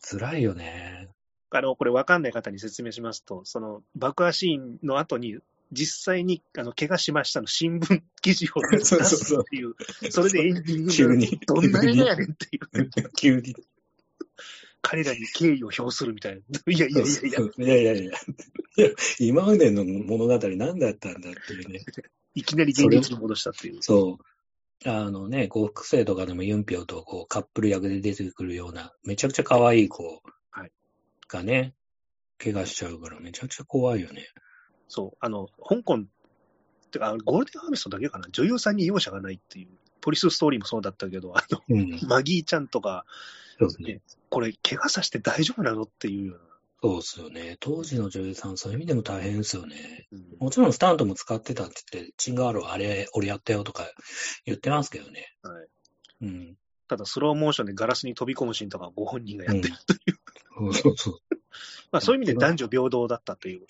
[0.01, 1.09] 辛いよね。
[1.51, 5.37] あの、これ分かんない方に説明しますと、その爆破シーンの後に、
[5.71, 9.75] 実際に、あの、怪我しましたの新聞記事を出すってい う、
[10.09, 11.39] それでエンディング急に。
[11.47, 12.89] どんな映画やねんっていう。
[13.15, 13.55] 急に。
[14.81, 16.41] 彼らに敬意を表するみたいな。
[16.73, 17.39] いやいやいやいや。
[17.57, 18.11] いやいやいや。
[19.19, 21.81] 今までの物語何だったんだっていうね。
[22.33, 23.77] いきなり現実に戻したっていう。
[23.81, 24.25] そう。
[24.85, 30.21] あのね、幸福生とかでもユンピョウとこうカップル役で出てくるような、めちゃくちゃ可愛い子
[31.27, 31.73] がね、
[32.37, 34.27] 怪我しちゃうからめちゃくちゃ怖いよね。
[34.87, 36.05] そう、あの、香港っ
[36.91, 39.67] てか、ゴールデンハーベストだけかな、女優さんに容赦がないっていう、
[40.01, 43.05] ポリスストーリーもそうだったけど、あの、うん、マギーちゃんとか、
[43.59, 44.01] そうですね。
[44.29, 46.50] これ、怪我させて大丈夫なのっていうような
[46.81, 47.57] そうっすよね。
[47.59, 50.07] 当時の女優さん、そういう意味でも大変ですよね。
[50.11, 53.83] うんもちろんスタントも使ってたって言って、チンガールあれ、俺やったよとか
[54.45, 55.35] 言ってますけどね。
[55.43, 55.67] はい
[56.21, 56.57] うん。
[56.87, 59.73] ただ、スローモーションでガラスに飛び込むシーンとかご本人がやってる。
[60.57, 61.19] そうそうそう。
[61.91, 63.65] まあ、そういう意味で男女平等だったという。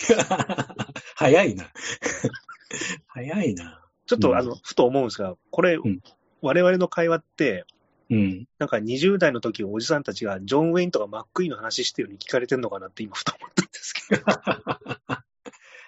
[1.16, 1.72] 早いな。
[3.07, 3.84] 早いな。
[4.05, 6.01] ちょっと、うんあの、ふと思うんですが、これ、ん
[6.41, 7.66] 我々の会話って、
[8.12, 8.45] うん。
[8.59, 14.24] なんか20代の時おじさんたちがジョン・ウェインとかマックイーンの話してるように聞かれてるのかなって今ふと思ったんですけど、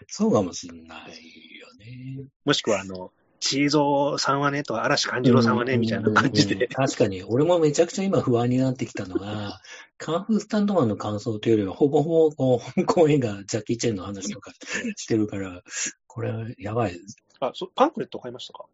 [0.07, 2.23] そうかもしんないよね。
[2.45, 9.59] もしくはあの、チーゾーさんはねとか嵐勘次郎さんはねみたいな感じで、確かに、俺もめちゃくちゃ今不安になってきたのが、
[9.97, 14.53] カンフースタンドマンの感想というよりは、ほぼほぼこう香港映画、ジャッキー・チェンの話とか
[14.95, 15.61] してるから、
[16.07, 16.97] これはやばい。
[17.41, 18.65] あ、そパンフレット買いましたか？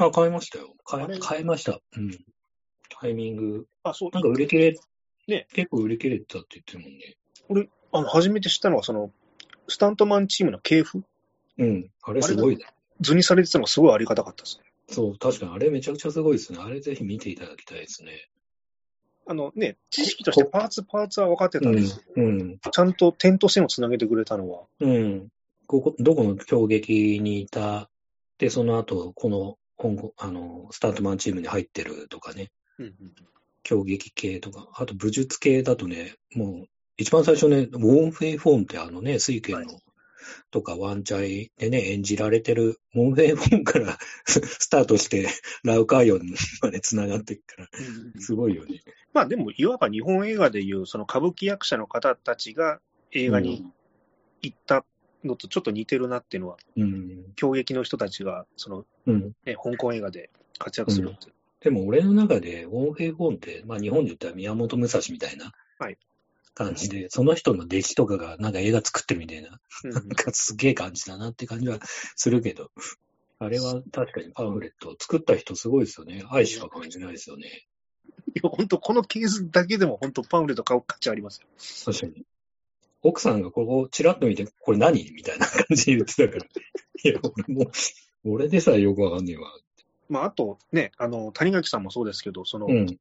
[0.00, 0.74] あ、買いましたよ。
[0.86, 1.80] 買いました。
[1.96, 2.10] うん。
[3.00, 3.66] タイミング。
[3.82, 4.78] あ、そう、なんか売り切れ、
[5.26, 7.16] ね結構売り切れてたって言ってるもんね。
[7.48, 9.10] 俺、あの、初めて知ったのは、その、
[9.68, 11.02] スタントマンチームの系譜
[11.58, 11.90] うん。
[12.02, 12.64] あれすごいね。
[13.00, 14.64] 図にされてたのがすごいありがたかったですね。
[14.88, 16.58] そう、確かにあれめちゃくちゃすごいですね。
[16.60, 18.28] あれぜひ見ていただきたいですね。
[19.26, 22.58] あのね、知識としてパーツパーツは分かってたんですけど、うん。
[22.58, 25.28] ちゃんと点と線をつなげてくれたのは、うん。
[25.66, 27.88] ここ、どこの競技にいた、
[28.38, 32.48] で、その後、この、香港、あの、スタートマンチームに入ってるとかね、うんうん
[33.62, 39.80] 競技系とか、あと武術系だとね、もう、一番最初ね、ウォン・フェイ・フォンってあのね、水拳の、は
[40.50, 45.28] とかワンチャイでね、演じられてる、ウォン・フェイ・フォンから スタートして、
[45.64, 47.68] ラウカーヨンまで繋がっていくから、
[48.20, 48.82] すごいよね。
[49.12, 52.80] まあでも、いわば日本映画でいう、その歌舞伎役者の方たちが
[53.12, 53.66] 映画に
[54.42, 54.84] 行った
[55.24, 57.32] のとちょっと似てるなっていうのは、うん。
[57.36, 59.32] 競劇の人たちが、その、うん。
[59.44, 61.34] ね、香港映画で活躍するっていう。
[61.64, 65.96] でも俺の中で、ウォン・フェイ・フォンって、まあ日本で言ったら宮本武蔵みたいなはい
[66.54, 71.78] 感じで、その人の弟子とかがなんか映画作ってるみたいな、うんなんかすげえ感じだなって感じは
[72.14, 72.70] するけど、
[73.40, 76.22] あれは確かにパンフレット作った人すごいですよね。
[76.30, 77.66] 愛しか感じないですよね。
[78.36, 81.48] いや、本当このケースだけでも本当パンフレット買う価値ありますよ。
[81.92, 82.24] 確かに。
[83.02, 85.10] 奥さんがここをチラッと見て、これ何？
[85.12, 86.44] みたいな感じで言ってたから。
[86.44, 87.70] いや、俺も、
[88.24, 89.50] 俺でさえよくわかんねえわ。
[90.08, 92.98] まあ、あとね、あの、谷垣さんもそうですけど、その、うん。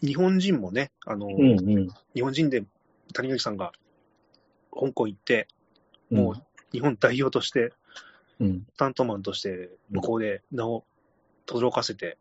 [0.00, 1.88] 日本人もね、あの、うんうん。
[2.14, 2.64] 日本人で
[3.12, 3.72] 谷垣さんが
[4.72, 5.48] 香港行って、
[6.10, 6.34] うんもう
[6.72, 7.72] 日本代表として、
[8.40, 8.66] うん。
[8.74, 10.84] スタントマンとして、向こうで名を
[11.46, 12.18] 轟かせて、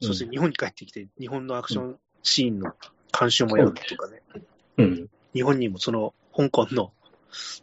[0.00, 2.72] そして日本に帰ってきて、日本のアクションシーンの
[3.18, 4.22] 監修もやるとかね、
[4.76, 5.08] うん。
[5.34, 6.92] 日本にもその香港の、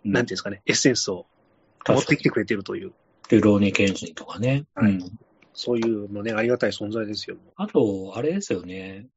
[0.03, 1.25] なんていうんですかね、エッセンスを
[1.87, 2.93] 持ってきてくれてるという、
[3.29, 4.65] ルローニケンシンとかね。
[4.75, 5.19] はいうん。
[5.55, 7.37] そういうのね、ありがたい存在ですよ。
[7.55, 9.07] あと、あれですよね。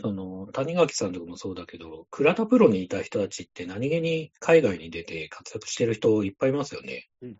[0.00, 7.08] その、谷垣さんとかもそうだけど、倉田プロにいた人たちって何気に海外に出て活躍してる人いっぱいいますよね。
[7.22, 7.36] うんうん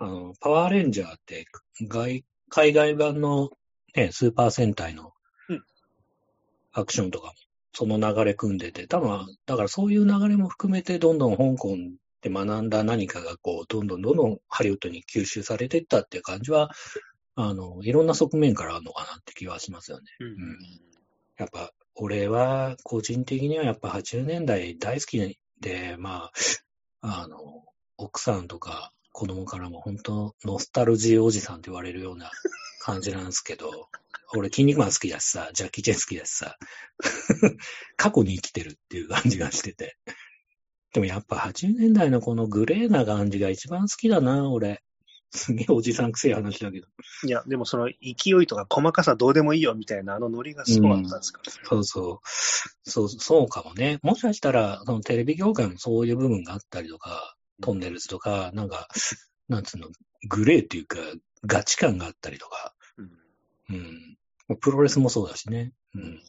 [0.00, 1.46] あの、パワーレンジャーって
[1.88, 3.50] 外、海外版の
[3.96, 5.12] ね、スーパー戦隊の
[5.48, 5.64] うん
[6.72, 7.32] アクションとかも、
[7.72, 11.76] その流れ組んでて、多分、だからそういう流れも含めて、どんどん香港
[12.22, 16.70] で学んだ何かが、こう、どんどんどんどんハリウッドに吸収されていったっていう感じは、
[17.40, 20.06] あの、いろんな側面からあるのかなって気はしますよね。
[20.18, 20.58] うん
[21.36, 26.32] やっぱ、俺は、個人的にはやっぱ80年代大好きで、ま
[27.00, 27.64] あ、あの、
[27.96, 32.32] 奥さんとか子供からも本当、ノスタルジーおじさんって言われるような
[32.82, 33.88] 感じなんですけど、
[34.34, 36.56] 俺、筋肉マン好きだしさ、ジャッキー・チェン好きだしさ、
[37.96, 39.96] 過去に生きてるっていう感じがしてて。
[40.92, 44.82] でもやっぱ80年代のこのグレーな感じが一番好きだな、俺。
[45.30, 46.86] すげえおじさんくせえ話だけど。
[47.26, 51.42] いや、でもその勢いとか細かさどうでもいいよみたいなあのノリがすごかったんですか？
[51.44, 52.90] ら、そうそう。
[52.90, 53.98] そう、そうかもね。
[54.02, 58.88] もしかしたら、そのテレビ業界もそういう部分があったりとか、トンネルズとか、なんか、
[59.48, 59.88] なんつうの、
[60.28, 60.98] グレーっていうか、
[61.44, 63.10] ガチ感があったりとか、うん
[64.50, 64.56] うん。
[64.60, 65.72] プロレスもそうだしね。
[65.94, 66.22] うん。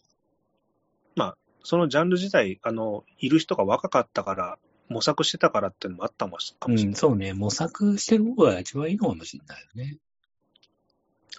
[1.61, 4.57] そのジャンル自体、あの、いる人が若かったから、
[4.89, 6.85] 模索してたからっていうのもあったかもしれない。
[6.85, 7.33] うん、そうね。
[7.33, 9.97] 模索してる方が一番いいのかもしれないよね。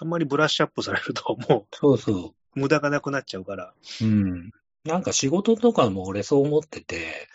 [0.01, 2.27] あんまりブラッシュアップされると、もそうそう。
[2.29, 3.75] う無駄がなくなっちゃうから。
[4.01, 4.51] うん。
[4.85, 7.29] なんか仕事とかも俺そう思ってて、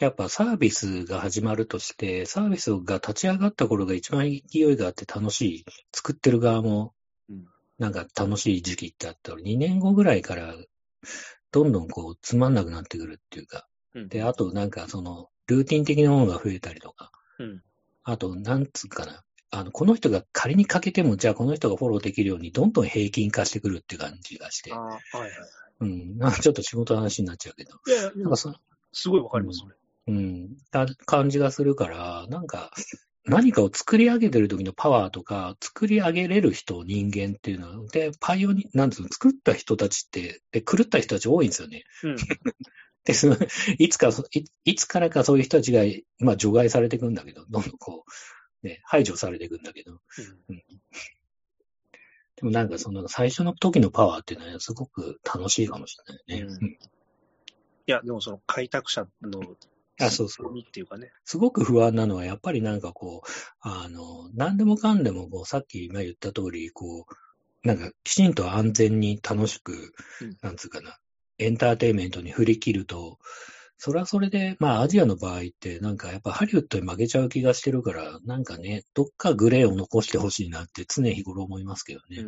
[0.00, 5.64] やっぱサービスが始まるとして、サービスが立ち上がった頃が一番勢いがあって楽しい。
[5.92, 6.94] 作ってる側も
[7.28, 7.46] うん、
[7.78, 10.54] なんか楽しい時期ってあったら、2年後ぐらいから、
[11.50, 13.66] どんどんこう、つまんなくなってくるっていうか。
[13.94, 17.10] うんで、あとなんかその、ルーティン的なものが増えたりとか。
[17.38, 17.62] うん
[18.04, 19.22] あと、なんつうかな。
[19.50, 24.76] あの、この人が仮に欠けても、じゃあこの人がフォローできるように、どんどん平均化してくるって感じがしてあ。
[24.76, 25.30] あ、はいはい。
[25.80, 26.16] うん。
[26.16, 27.72] なんかちょっと仕事の話になっちゃうけど。
[27.86, 28.54] いやなんかそ
[28.92, 29.74] すごいわかります、それ。
[30.08, 32.72] うん、た感じがするから、なんか、
[33.26, 41.84] 何かを作り上げてる時のパワーとか、作り上げれる人、人間っていうのは、で、パイオニなんですか、作った人たちって、で、狂った人たち多いんですよね。
[42.04, 42.16] うん、
[43.08, 43.36] で、その、
[43.78, 45.82] いつかい、いつからかそういう人たちが、
[46.18, 48.04] まあ、除外されていくんだけど、どんどんこ
[48.62, 49.92] う、ね、排除されていくんだけど、
[50.48, 50.62] うん、うん
[52.36, 55.98] でもなんかその最初の時のパワーっていうのはすごく楽しいかもし
[56.28, 56.46] れないね。
[56.48, 56.76] うん、い
[57.86, 59.40] や、でもその開拓者の
[60.00, 60.56] あ、そうそう。
[60.56, 61.10] っていうかね。
[61.24, 63.28] すごく不安なのは、やっぱりなんかこう、
[63.60, 69.92] あの、何でもかんでも、こう、さっき今言った通り、こう、なんか、きちんと安全に楽しく、
[70.22, 70.98] うん、なんつうかな、
[71.38, 73.18] エンターテインメントに振り切ると、
[73.80, 82.24] それはそれで、まあ、アジアの場合って、なんかやっぱハリウッドに負けちゃう気がしてるから、なんかね、どっかグレーを残してほしいなって常日頃思いますけどね。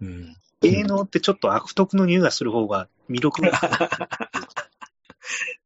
[0.00, 3.52] うん、芸能ってちょっと悪徳の匂いがする方が魅力が。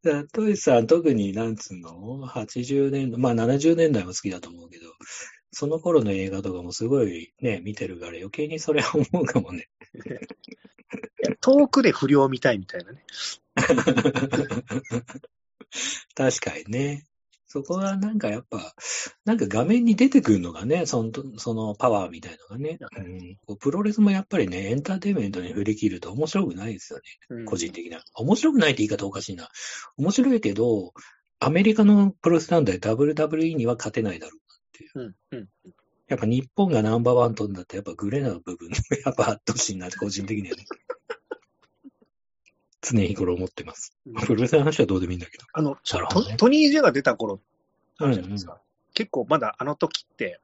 [0.33, 4.85] トイさん、特になんつうの ?80 年代、まあ70年代も好きだと思うけど、
[5.51, 9.69] その頃の映画とかもすごいね、見てるから余計にそれは思うかもね。
[11.41, 13.05] 遠くで不良みたいみたいなね。
[16.15, 17.07] 確かにね。
[17.49, 18.75] そこはなんかやっぱ、
[19.25, 22.79] なんか画面に出てくるのがね、そのそのパワーみたいのがね、
[23.47, 28.03] うん、プロレスもやっぱりね、エンターテインメントに振り切ると面白くないですよね、うん、個人的な。
[28.15, 29.49] 面白くないって言い方おかしいな。
[29.97, 30.93] 面白いけど、
[31.39, 35.17] アメリカのプロレス団体 WWE には勝てないだろうなっていう。
[35.33, 35.49] うんうん
[36.09, 38.71] やっぱ日本がナンバーワンとんだってやっぱグレーな部分、
[39.05, 40.65] やっぱあってほしいなって個人的にはね。
[42.83, 43.97] 常日頃思ってます。
[44.27, 45.45] プロレスの話はどうでもいいんだけど。
[45.53, 47.41] あの、ね、トニー・ジェが出た頃
[47.99, 48.53] あるじゃないですか？
[48.53, 48.63] うんうん、
[48.95, 50.41] 結構まだあの時って、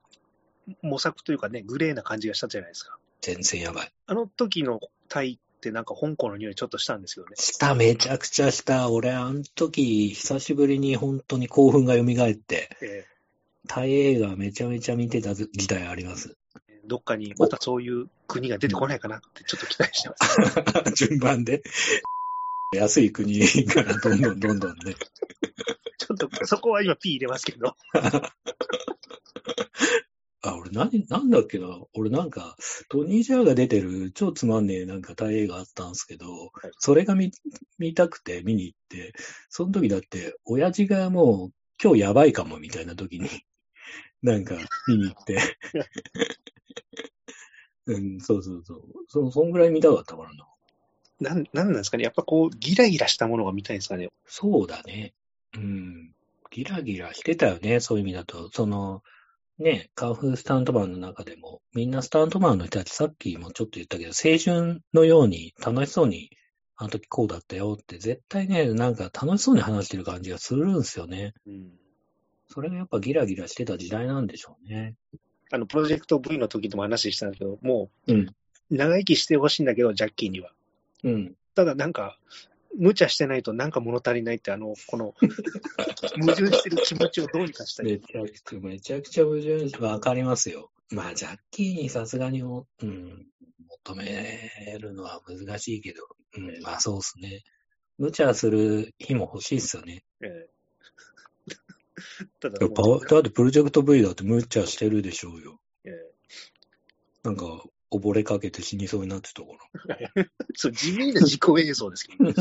[0.83, 2.99] 模索というかね、グレーな感じがしたじゃないですか。
[3.21, 3.93] 全然やばい。
[4.07, 7.37] あの時のタイってなんか香港の匂いちょっとしたんですよね。
[7.37, 8.91] した、めちゃくちゃした。
[8.91, 13.12] 俺、あの時、久しぶりに本当に興奮が蘇って、えー、
[13.69, 16.37] タイ映画めちゃめちゃ見てた時代あります。
[16.85, 20.95] どっかにまたそういう国が出てこないかなってちょっと期待してます。
[21.07, 21.63] 順番で。
[22.75, 24.95] 安い国からどんどんどんどんね。
[25.99, 27.77] ちょっとそこは今 P 入れますけど。
[30.45, 31.69] あ、俺何、なんだっけな。
[31.95, 32.57] 俺なんか、
[32.89, 37.31] トニー・ジャーが出てる超つまんねえなんか大映画あったんですけど、はい、それが見、
[37.79, 39.13] 見たくて見に行って、
[39.51, 43.29] その時だって、親父がもう今日やばいかもみたいな時に、
[44.23, 44.57] なんか
[44.87, 45.39] 見に行って
[47.87, 48.83] うん、そうそうそう。
[49.09, 50.47] そ、そんぐらい見たかったからな。
[51.21, 52.05] なん、なんなんですかね。
[52.05, 54.09] やっぱこう、ギラギラしたものが見たいんですかね。
[54.27, 55.15] そうだね。
[55.57, 56.13] うん。
[56.51, 58.51] ギラギラしてたよね、そういう意味だと。
[58.53, 59.03] その、
[59.59, 66.31] ね、カンフースタントマンの中でも、みんなスタントマンの人たち、さっきもちょっと言ったけど、青春のように楽しそうに、
[66.77, 71.35] あの時こうだったよって、絶対ね、なんか楽しそうに話してる感じがするんですよね。
[71.47, 71.82] うん。
[72.53, 74.95] それがやっぱギラギラしてた時代なんでしょうね。
[75.51, 78.35] あの、プロジェクト V の時でも話したんだけど、もう、うん、
[78.71, 80.53] 長生きしてほしいんだけど、ジャッキーには。
[81.05, 81.35] うん。
[81.55, 82.19] ただなんか、
[82.79, 85.15] 無茶してないとなんか物足りないって、あの、この、
[86.21, 87.87] 矛盾してる気持ちをどうにかしたい。
[87.87, 90.71] めちゃくちゃ、めちゃくちゃ矛盾して、わかりますよ。
[90.91, 93.27] まあ、ジャッキーにさすがにも、うん、
[93.85, 96.03] 求めるのは難しいけど、
[96.37, 97.43] うん、まあそうっすね。
[97.99, 100.03] 無茶する日も欲しいっすよね。
[100.23, 100.49] ええ。
[102.41, 105.61] ただ、だってプロジェクト V だって無茶してるでしょうよ。
[105.85, 106.13] ええ。
[107.23, 109.49] なんか、溺れかけて死にそうになってたか
[109.89, 110.09] ら。
[110.55, 112.35] そう、地味な自己映像ですけど、ね、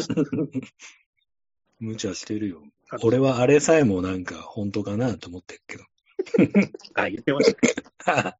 [1.79, 2.63] 無茶してるよ。
[3.03, 5.83] 俺はあれさえもなんか本当かなと思ってるけど。
[6.93, 7.55] あ、言ってまし
[7.97, 8.37] た。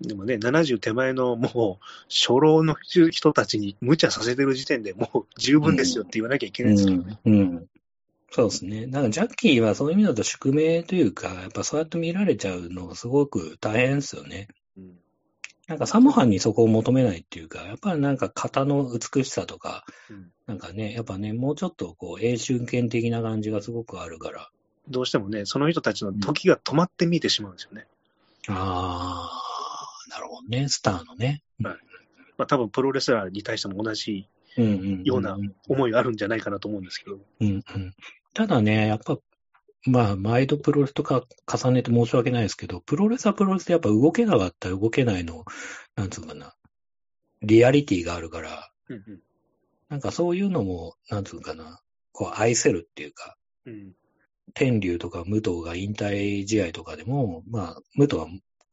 [0.00, 7.66] でもね、70手前のもう、初老の人たちに無茶させてる時点でもう十分ですよって言わなきゃいけないですよ、ね、うん、うん、
[8.30, 8.86] そうですね。
[8.86, 14.48] なんかジャッキーはそういう意味だと宿命というか、やっぱそうやって見られちゃうのすごく大変ですよね。
[14.76, 15.00] うん
[15.70, 24.50] なんかサモハンにそこを求めないっていうか、やっぱりなんか型の美しさとか、うん、なんかね、やっぱね、もうちょっとこう、英春権的な感じがすごくあるから。
[24.88, 27.86] どうしてもね、その人たちの時が止まって見えてしまうんですよね。
[28.48, 31.44] うん、ああ、なるほどね、スターのね。
[31.62, 31.76] はい。
[32.36, 34.26] まあ多分プロレスラーに対しても同じ
[35.04, 37.20] ような思いがあるんじゃないかなと思うんですけど。
[37.40, 37.94] うんうん。
[38.34, 39.18] ただね、やっぱ
[39.86, 45.44] まあ、毎度プロレスとか重ねて申し訳ないですけど、プロレスはプロレスでやっぱ動けなかったら動けないの、
[45.96, 46.54] なんつうかな、
[47.42, 49.20] リアリティがあるから、うんうん、
[49.88, 51.80] なんかそういうのも、なんつうかな、
[52.12, 53.92] こう愛せるっていうか、うん、
[54.52, 58.26] 天竜とか武藤が引退試合とかでも、まあ、武藤は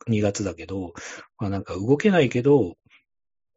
[0.10, 0.94] 2月だけど、
[1.38, 2.76] まあなんか動けないけど、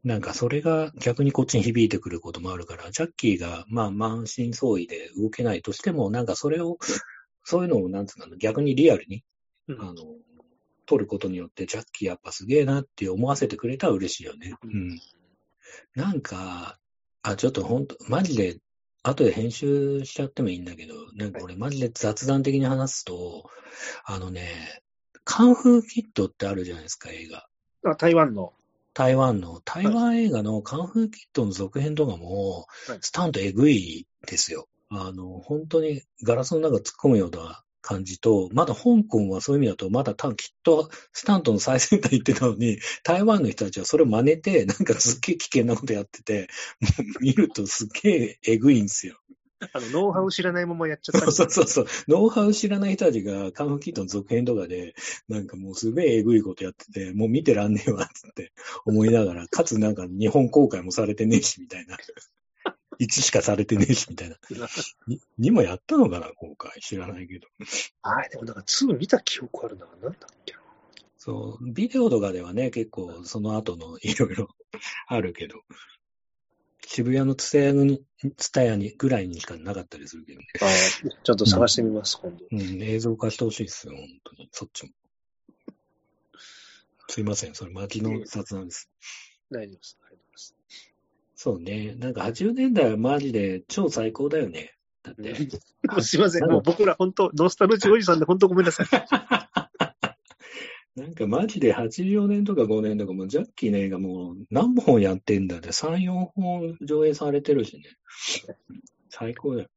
[0.03, 6.77] なんかそれが逆にこっちに響いてくることもあるから、ジャッキーがまあ満身創痍で動けないとしても、なんかそれを、
[7.43, 9.23] そういうのをなんつうの、逆にリアルに、
[9.67, 9.95] うん、あの、
[10.85, 14.55] 取ることによって、ジャッキーやっぱすげえなって思わせてくれたら嬉しいよね。
[14.63, 14.99] うん。
[15.95, 16.79] なんか、
[17.21, 18.57] あ、ちょっと本当マジで、
[19.03, 23.49] 後で編集しちゃってもいいんだけど、なんか俺マジで雑談的に話すと、
[24.05, 24.81] あのね、
[25.23, 27.47] カンフーキットってあるじゃないですか、映画。
[27.91, 28.53] あ、台湾の。
[28.93, 32.67] 台湾の、台湾映画のカンフーキットの続編とかも、
[33.01, 34.67] スタントえぐいですよ。
[34.89, 46.47] あの、本当にガラスの中突っ込むような感じと、まだ香港はそういう意味だと、まだ多分きっとスタントの最先端行ってたのに、 台湾の人たちはそれを真似て、なんかすっげえ危険なことやってて、
[46.79, 46.89] も
[47.19, 49.19] う見るとすっげええぐいんですよ。
[49.73, 51.31] あの、ノウハウ知らないままやっちゃった。
[51.31, 51.85] そうそうそう。
[52.07, 54.95] ノウハウ知らない人たちが、カンフキットの続編とかで、
[55.27, 58.51] なんかもうすげええぐいことやってて、もう見てらんねえわ、つって
[58.85, 61.97] 思いながら、かつなんか日本公開もされてねえし、みたいな。
[62.99, 64.37] 1しかされてねえし、みたいな。
[65.07, 66.79] ににもやったのかな、今回。
[66.81, 67.47] 知らないけど。
[68.03, 69.85] あでもなんか2見た記憶あるな。
[69.85, 70.13] なんだっ
[70.45, 70.59] けな。
[71.17, 74.49] そう、ビデオとかではね、結構その後のいろいろ
[75.07, 75.61] あるけど、
[76.85, 78.01] 渋谷のツタヤに、
[78.37, 80.47] ツタヤにぐらいにしかなかったりするけどね。
[80.61, 80.69] ああ、
[81.23, 82.45] ちょっと探してみます、うん、今度。
[82.51, 84.49] うん、映像化してほしいですよ、本当に。
[84.51, 84.89] そっちも。
[87.07, 88.89] すいません、それ、巻きの雑談です。
[89.51, 89.97] 大丈夫です。
[90.01, 90.55] ありがとうございます。
[91.35, 91.95] そうね。
[91.95, 94.75] なんか80年代はマジで超最高だよね。
[95.03, 95.35] だって。
[96.01, 96.49] すいません。
[96.49, 98.87] もう僕ら本当、ノスタルジーおじさんで本当ごめんなさい。
[100.95, 107.83] なんかマジで84年とか5年とかもジャッキーの映画もう何本やってんだって3、4本上映されてるしね。
[109.09, 109.69] 最高だよ。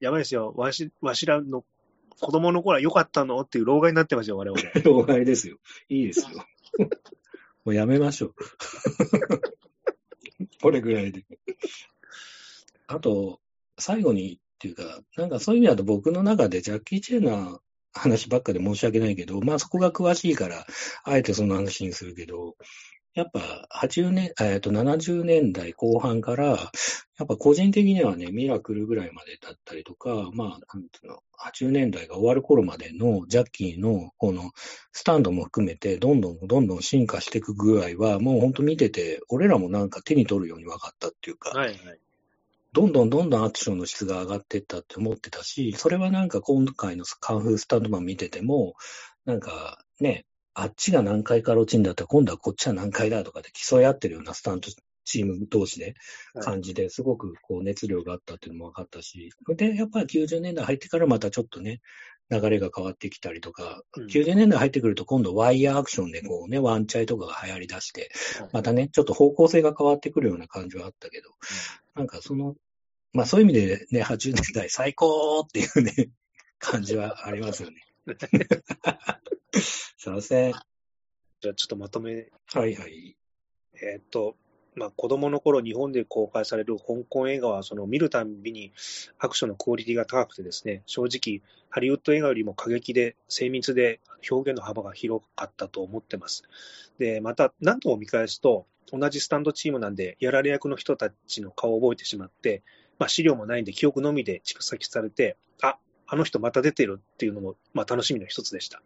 [0.00, 0.52] やばいですよ。
[0.56, 1.64] わし、わしらの
[2.20, 4.60] 子供の頃は良かったのっていう老害になってますよ、我々。
[4.84, 5.58] 老害ですよ。
[5.88, 6.44] いいですよ。
[7.64, 8.34] もうやめましょう。
[10.60, 11.24] これぐらいで。
[12.86, 13.40] あと、
[13.78, 17.58] 最後にっていうか、なんかそういう意味だと僕の中でジャッキー・チェーナー
[17.92, 20.66] 話ばっかで申し訳ないけど、まあそこが詳しいから、
[21.04, 22.56] あえてその話にするけど、
[23.14, 26.70] やっぱ80年、えっと70年代後半から、
[27.18, 34.52] やっぱ個人的にはね、ミラクルぐらいまでだったりとか、まあ、なんていうの、80年代が終わる頃までのジャッキーのこの
[34.92, 41.78] スタンドも含めて、どんどんどんどん進化していく具合は、もう本当見てて、俺らもなんか手に取るように分かったっていうか、はいはい、
[42.72, 48.74] どんどんどんどんアクションの質が上がっていったって思ってたし、それはなんか今回のカンフースタンドマン見てても、
[49.24, 54.70] なんかね、あっちが何回かロチンだったら今度はこっちは何回だとかで競い合ってるようなスタント
[55.08, 55.94] チーム同士で
[56.40, 61.80] 感じですごくこう熱量があったっていうのも分かったし、で、やっぱり90年代入ってからまたちょっとね、
[62.30, 68.10] 流れが変わってきたりとか、うん、90年代入ってくると今度ワイヤーアクションでこうね、ワンチャイとかが流行り出して、
[68.52, 71.30] またね、ちょっと方向性が変わってくるような感じはあったけど、
[71.94, 72.54] なんかその
[73.12, 76.10] まあそういう意味でね、80年代最高っていうね、
[76.58, 77.76] 感じはありますよね。
[79.60, 80.52] すいません。
[81.40, 82.28] じゃあちょっとまとめ。
[82.52, 83.16] はいはい。
[83.82, 84.36] えー、っと、
[84.78, 88.72] まあ、子供の頃日本で公開される香港映画はその見るたびに
[89.18, 94.00] アクションのクオリティが高くてですね正直ハリウッド映画よりも過激で精密で
[94.30, 96.44] 表現の幅が広かったと思ってます
[96.98, 102.62] でまた何度も見返すと同じスタンドチームなんでやられ役の人たちの顔を覚えてしまって
[102.98, 108.82] まあ、資料もないんで記憶のみで蓄積されて、あ、あの人また出てるっていうのも、まあ、楽しみの一つでした。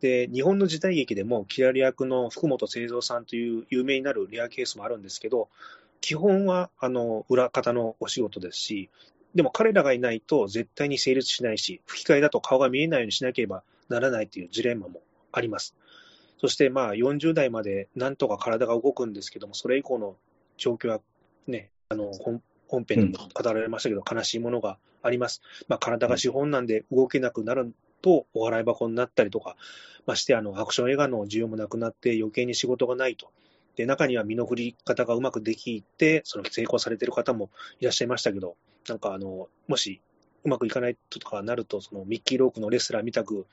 [0.00, 5.48] で、日本の時代劇でも、キラリ役の福本清三さんという有名になるレアケースもあるんですけど、
[6.00, 8.90] 基本は、あの、裏方のお仕事ですし、
[9.34, 15.74] でも彼らがいないと絶対に成立しないし、吹き替えだと顔が見えないようにしなければならないというジレンマもあります。
[16.38, 20.16] そしてまあ40代までなんとか体が動くんですけども、それ以降の
[20.56, 21.00] 状況は
[21.46, 25.42] ね、あの、本本編でも語られましたけど、悲しいものがあります。
[25.68, 27.74] まあ、体が資本なんで動けなくなる
[28.04, 29.56] と、お笑い箱になったりとか、
[30.04, 33.30] ましてあのアクション映画の需要もなくなって余計に仕事がないと。
[33.76, 37.48] で、中には身の振り方がうまくできて、その成功されてる方も
[37.80, 40.02] いらっしゃいましたけど、なんかあの、もし
[40.44, 43.46] うまくいかないとかなると、そのミッキー・ロークのレスラーみたく、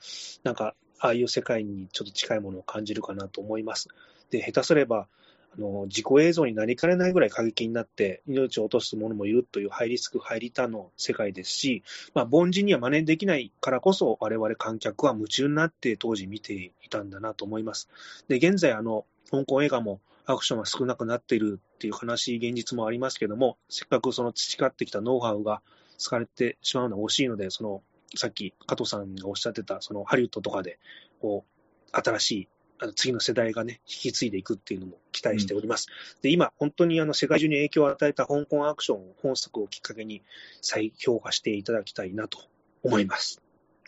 [0.44, 3.88] なんか、ああいう世界にちょっと近いものを感じるかなと思います。
[4.30, 5.08] で、下手すれば、
[5.54, 11.82] あの事故映像になりかねないぐらい過激になって命を落とす者もいるというハイリスク、ハイリターンの世界ですし、
[12.14, 17.88] まあ、凡人には真似できないからこそ、我々観客は夢中になって当時見ていたんだなと思います。
[18.28, 25.62] で、現在、あの、香港映画もアクションが少なくなっているっていう悲しい現実もありますけども、せっかくその培ってきたノウハウが
[25.98, 27.82] 使われてしまうのは惜しいので、その、
[28.16, 30.78] さっき加藤さんがおっしゃってた、そのハリウッドとかで、
[31.20, 31.52] こう、
[31.92, 32.48] 新しい
[32.82, 35.86] あの次の世代がね、引き継いでいくっていうのも期待しております。
[36.16, 40.22] うん、で、今、本当にあの世界中に影響を与えた香港アクション本作をきっかけに
[40.60, 42.40] 再評価していただきたいなと
[42.82, 43.40] 思います。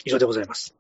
[0.05, 0.77] 以上でございます。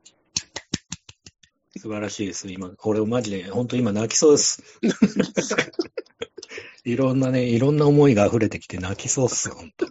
[1.76, 2.48] 素晴らしいです。
[2.52, 4.62] 今、俺マジで、本当今泣きそうです。
[6.84, 9.88] いろんなね、いろんな思いが溢れてきて泣きそうっす、本当。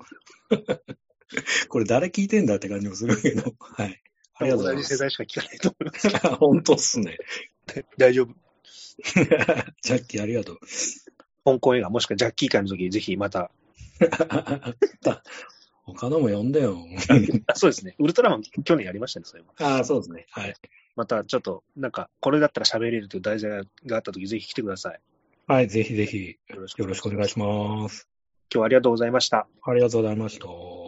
[1.68, 4.02] これ誰聞いてんだって感じもするけど、はい。
[4.36, 4.90] ありがとうございます。
[4.90, 6.38] 同じ世代しか聞かないと思います。
[6.38, 7.18] 本当っすね。
[7.98, 8.34] 大丈夫。
[9.82, 10.60] ジャッキーありがとう。
[11.46, 13.52] 香港映画、もしくはジャッキー会の時、ぜひまた。
[15.86, 16.78] 他のも呼んでよ。
[17.56, 17.96] そうですね。
[18.00, 20.26] ウルトラマン、去年やりましたね、それああ、そうですね。
[20.32, 20.56] はい。
[20.96, 25.00] またちょっと、なんか、これだったら喋れるという題材があった時、ぜひ来てください。
[25.48, 26.38] はい、ぜひぜひ。
[26.48, 28.08] よろしくお願いします。
[28.50, 29.48] 今日はありがとうございました。
[29.64, 30.83] ありがとうございました。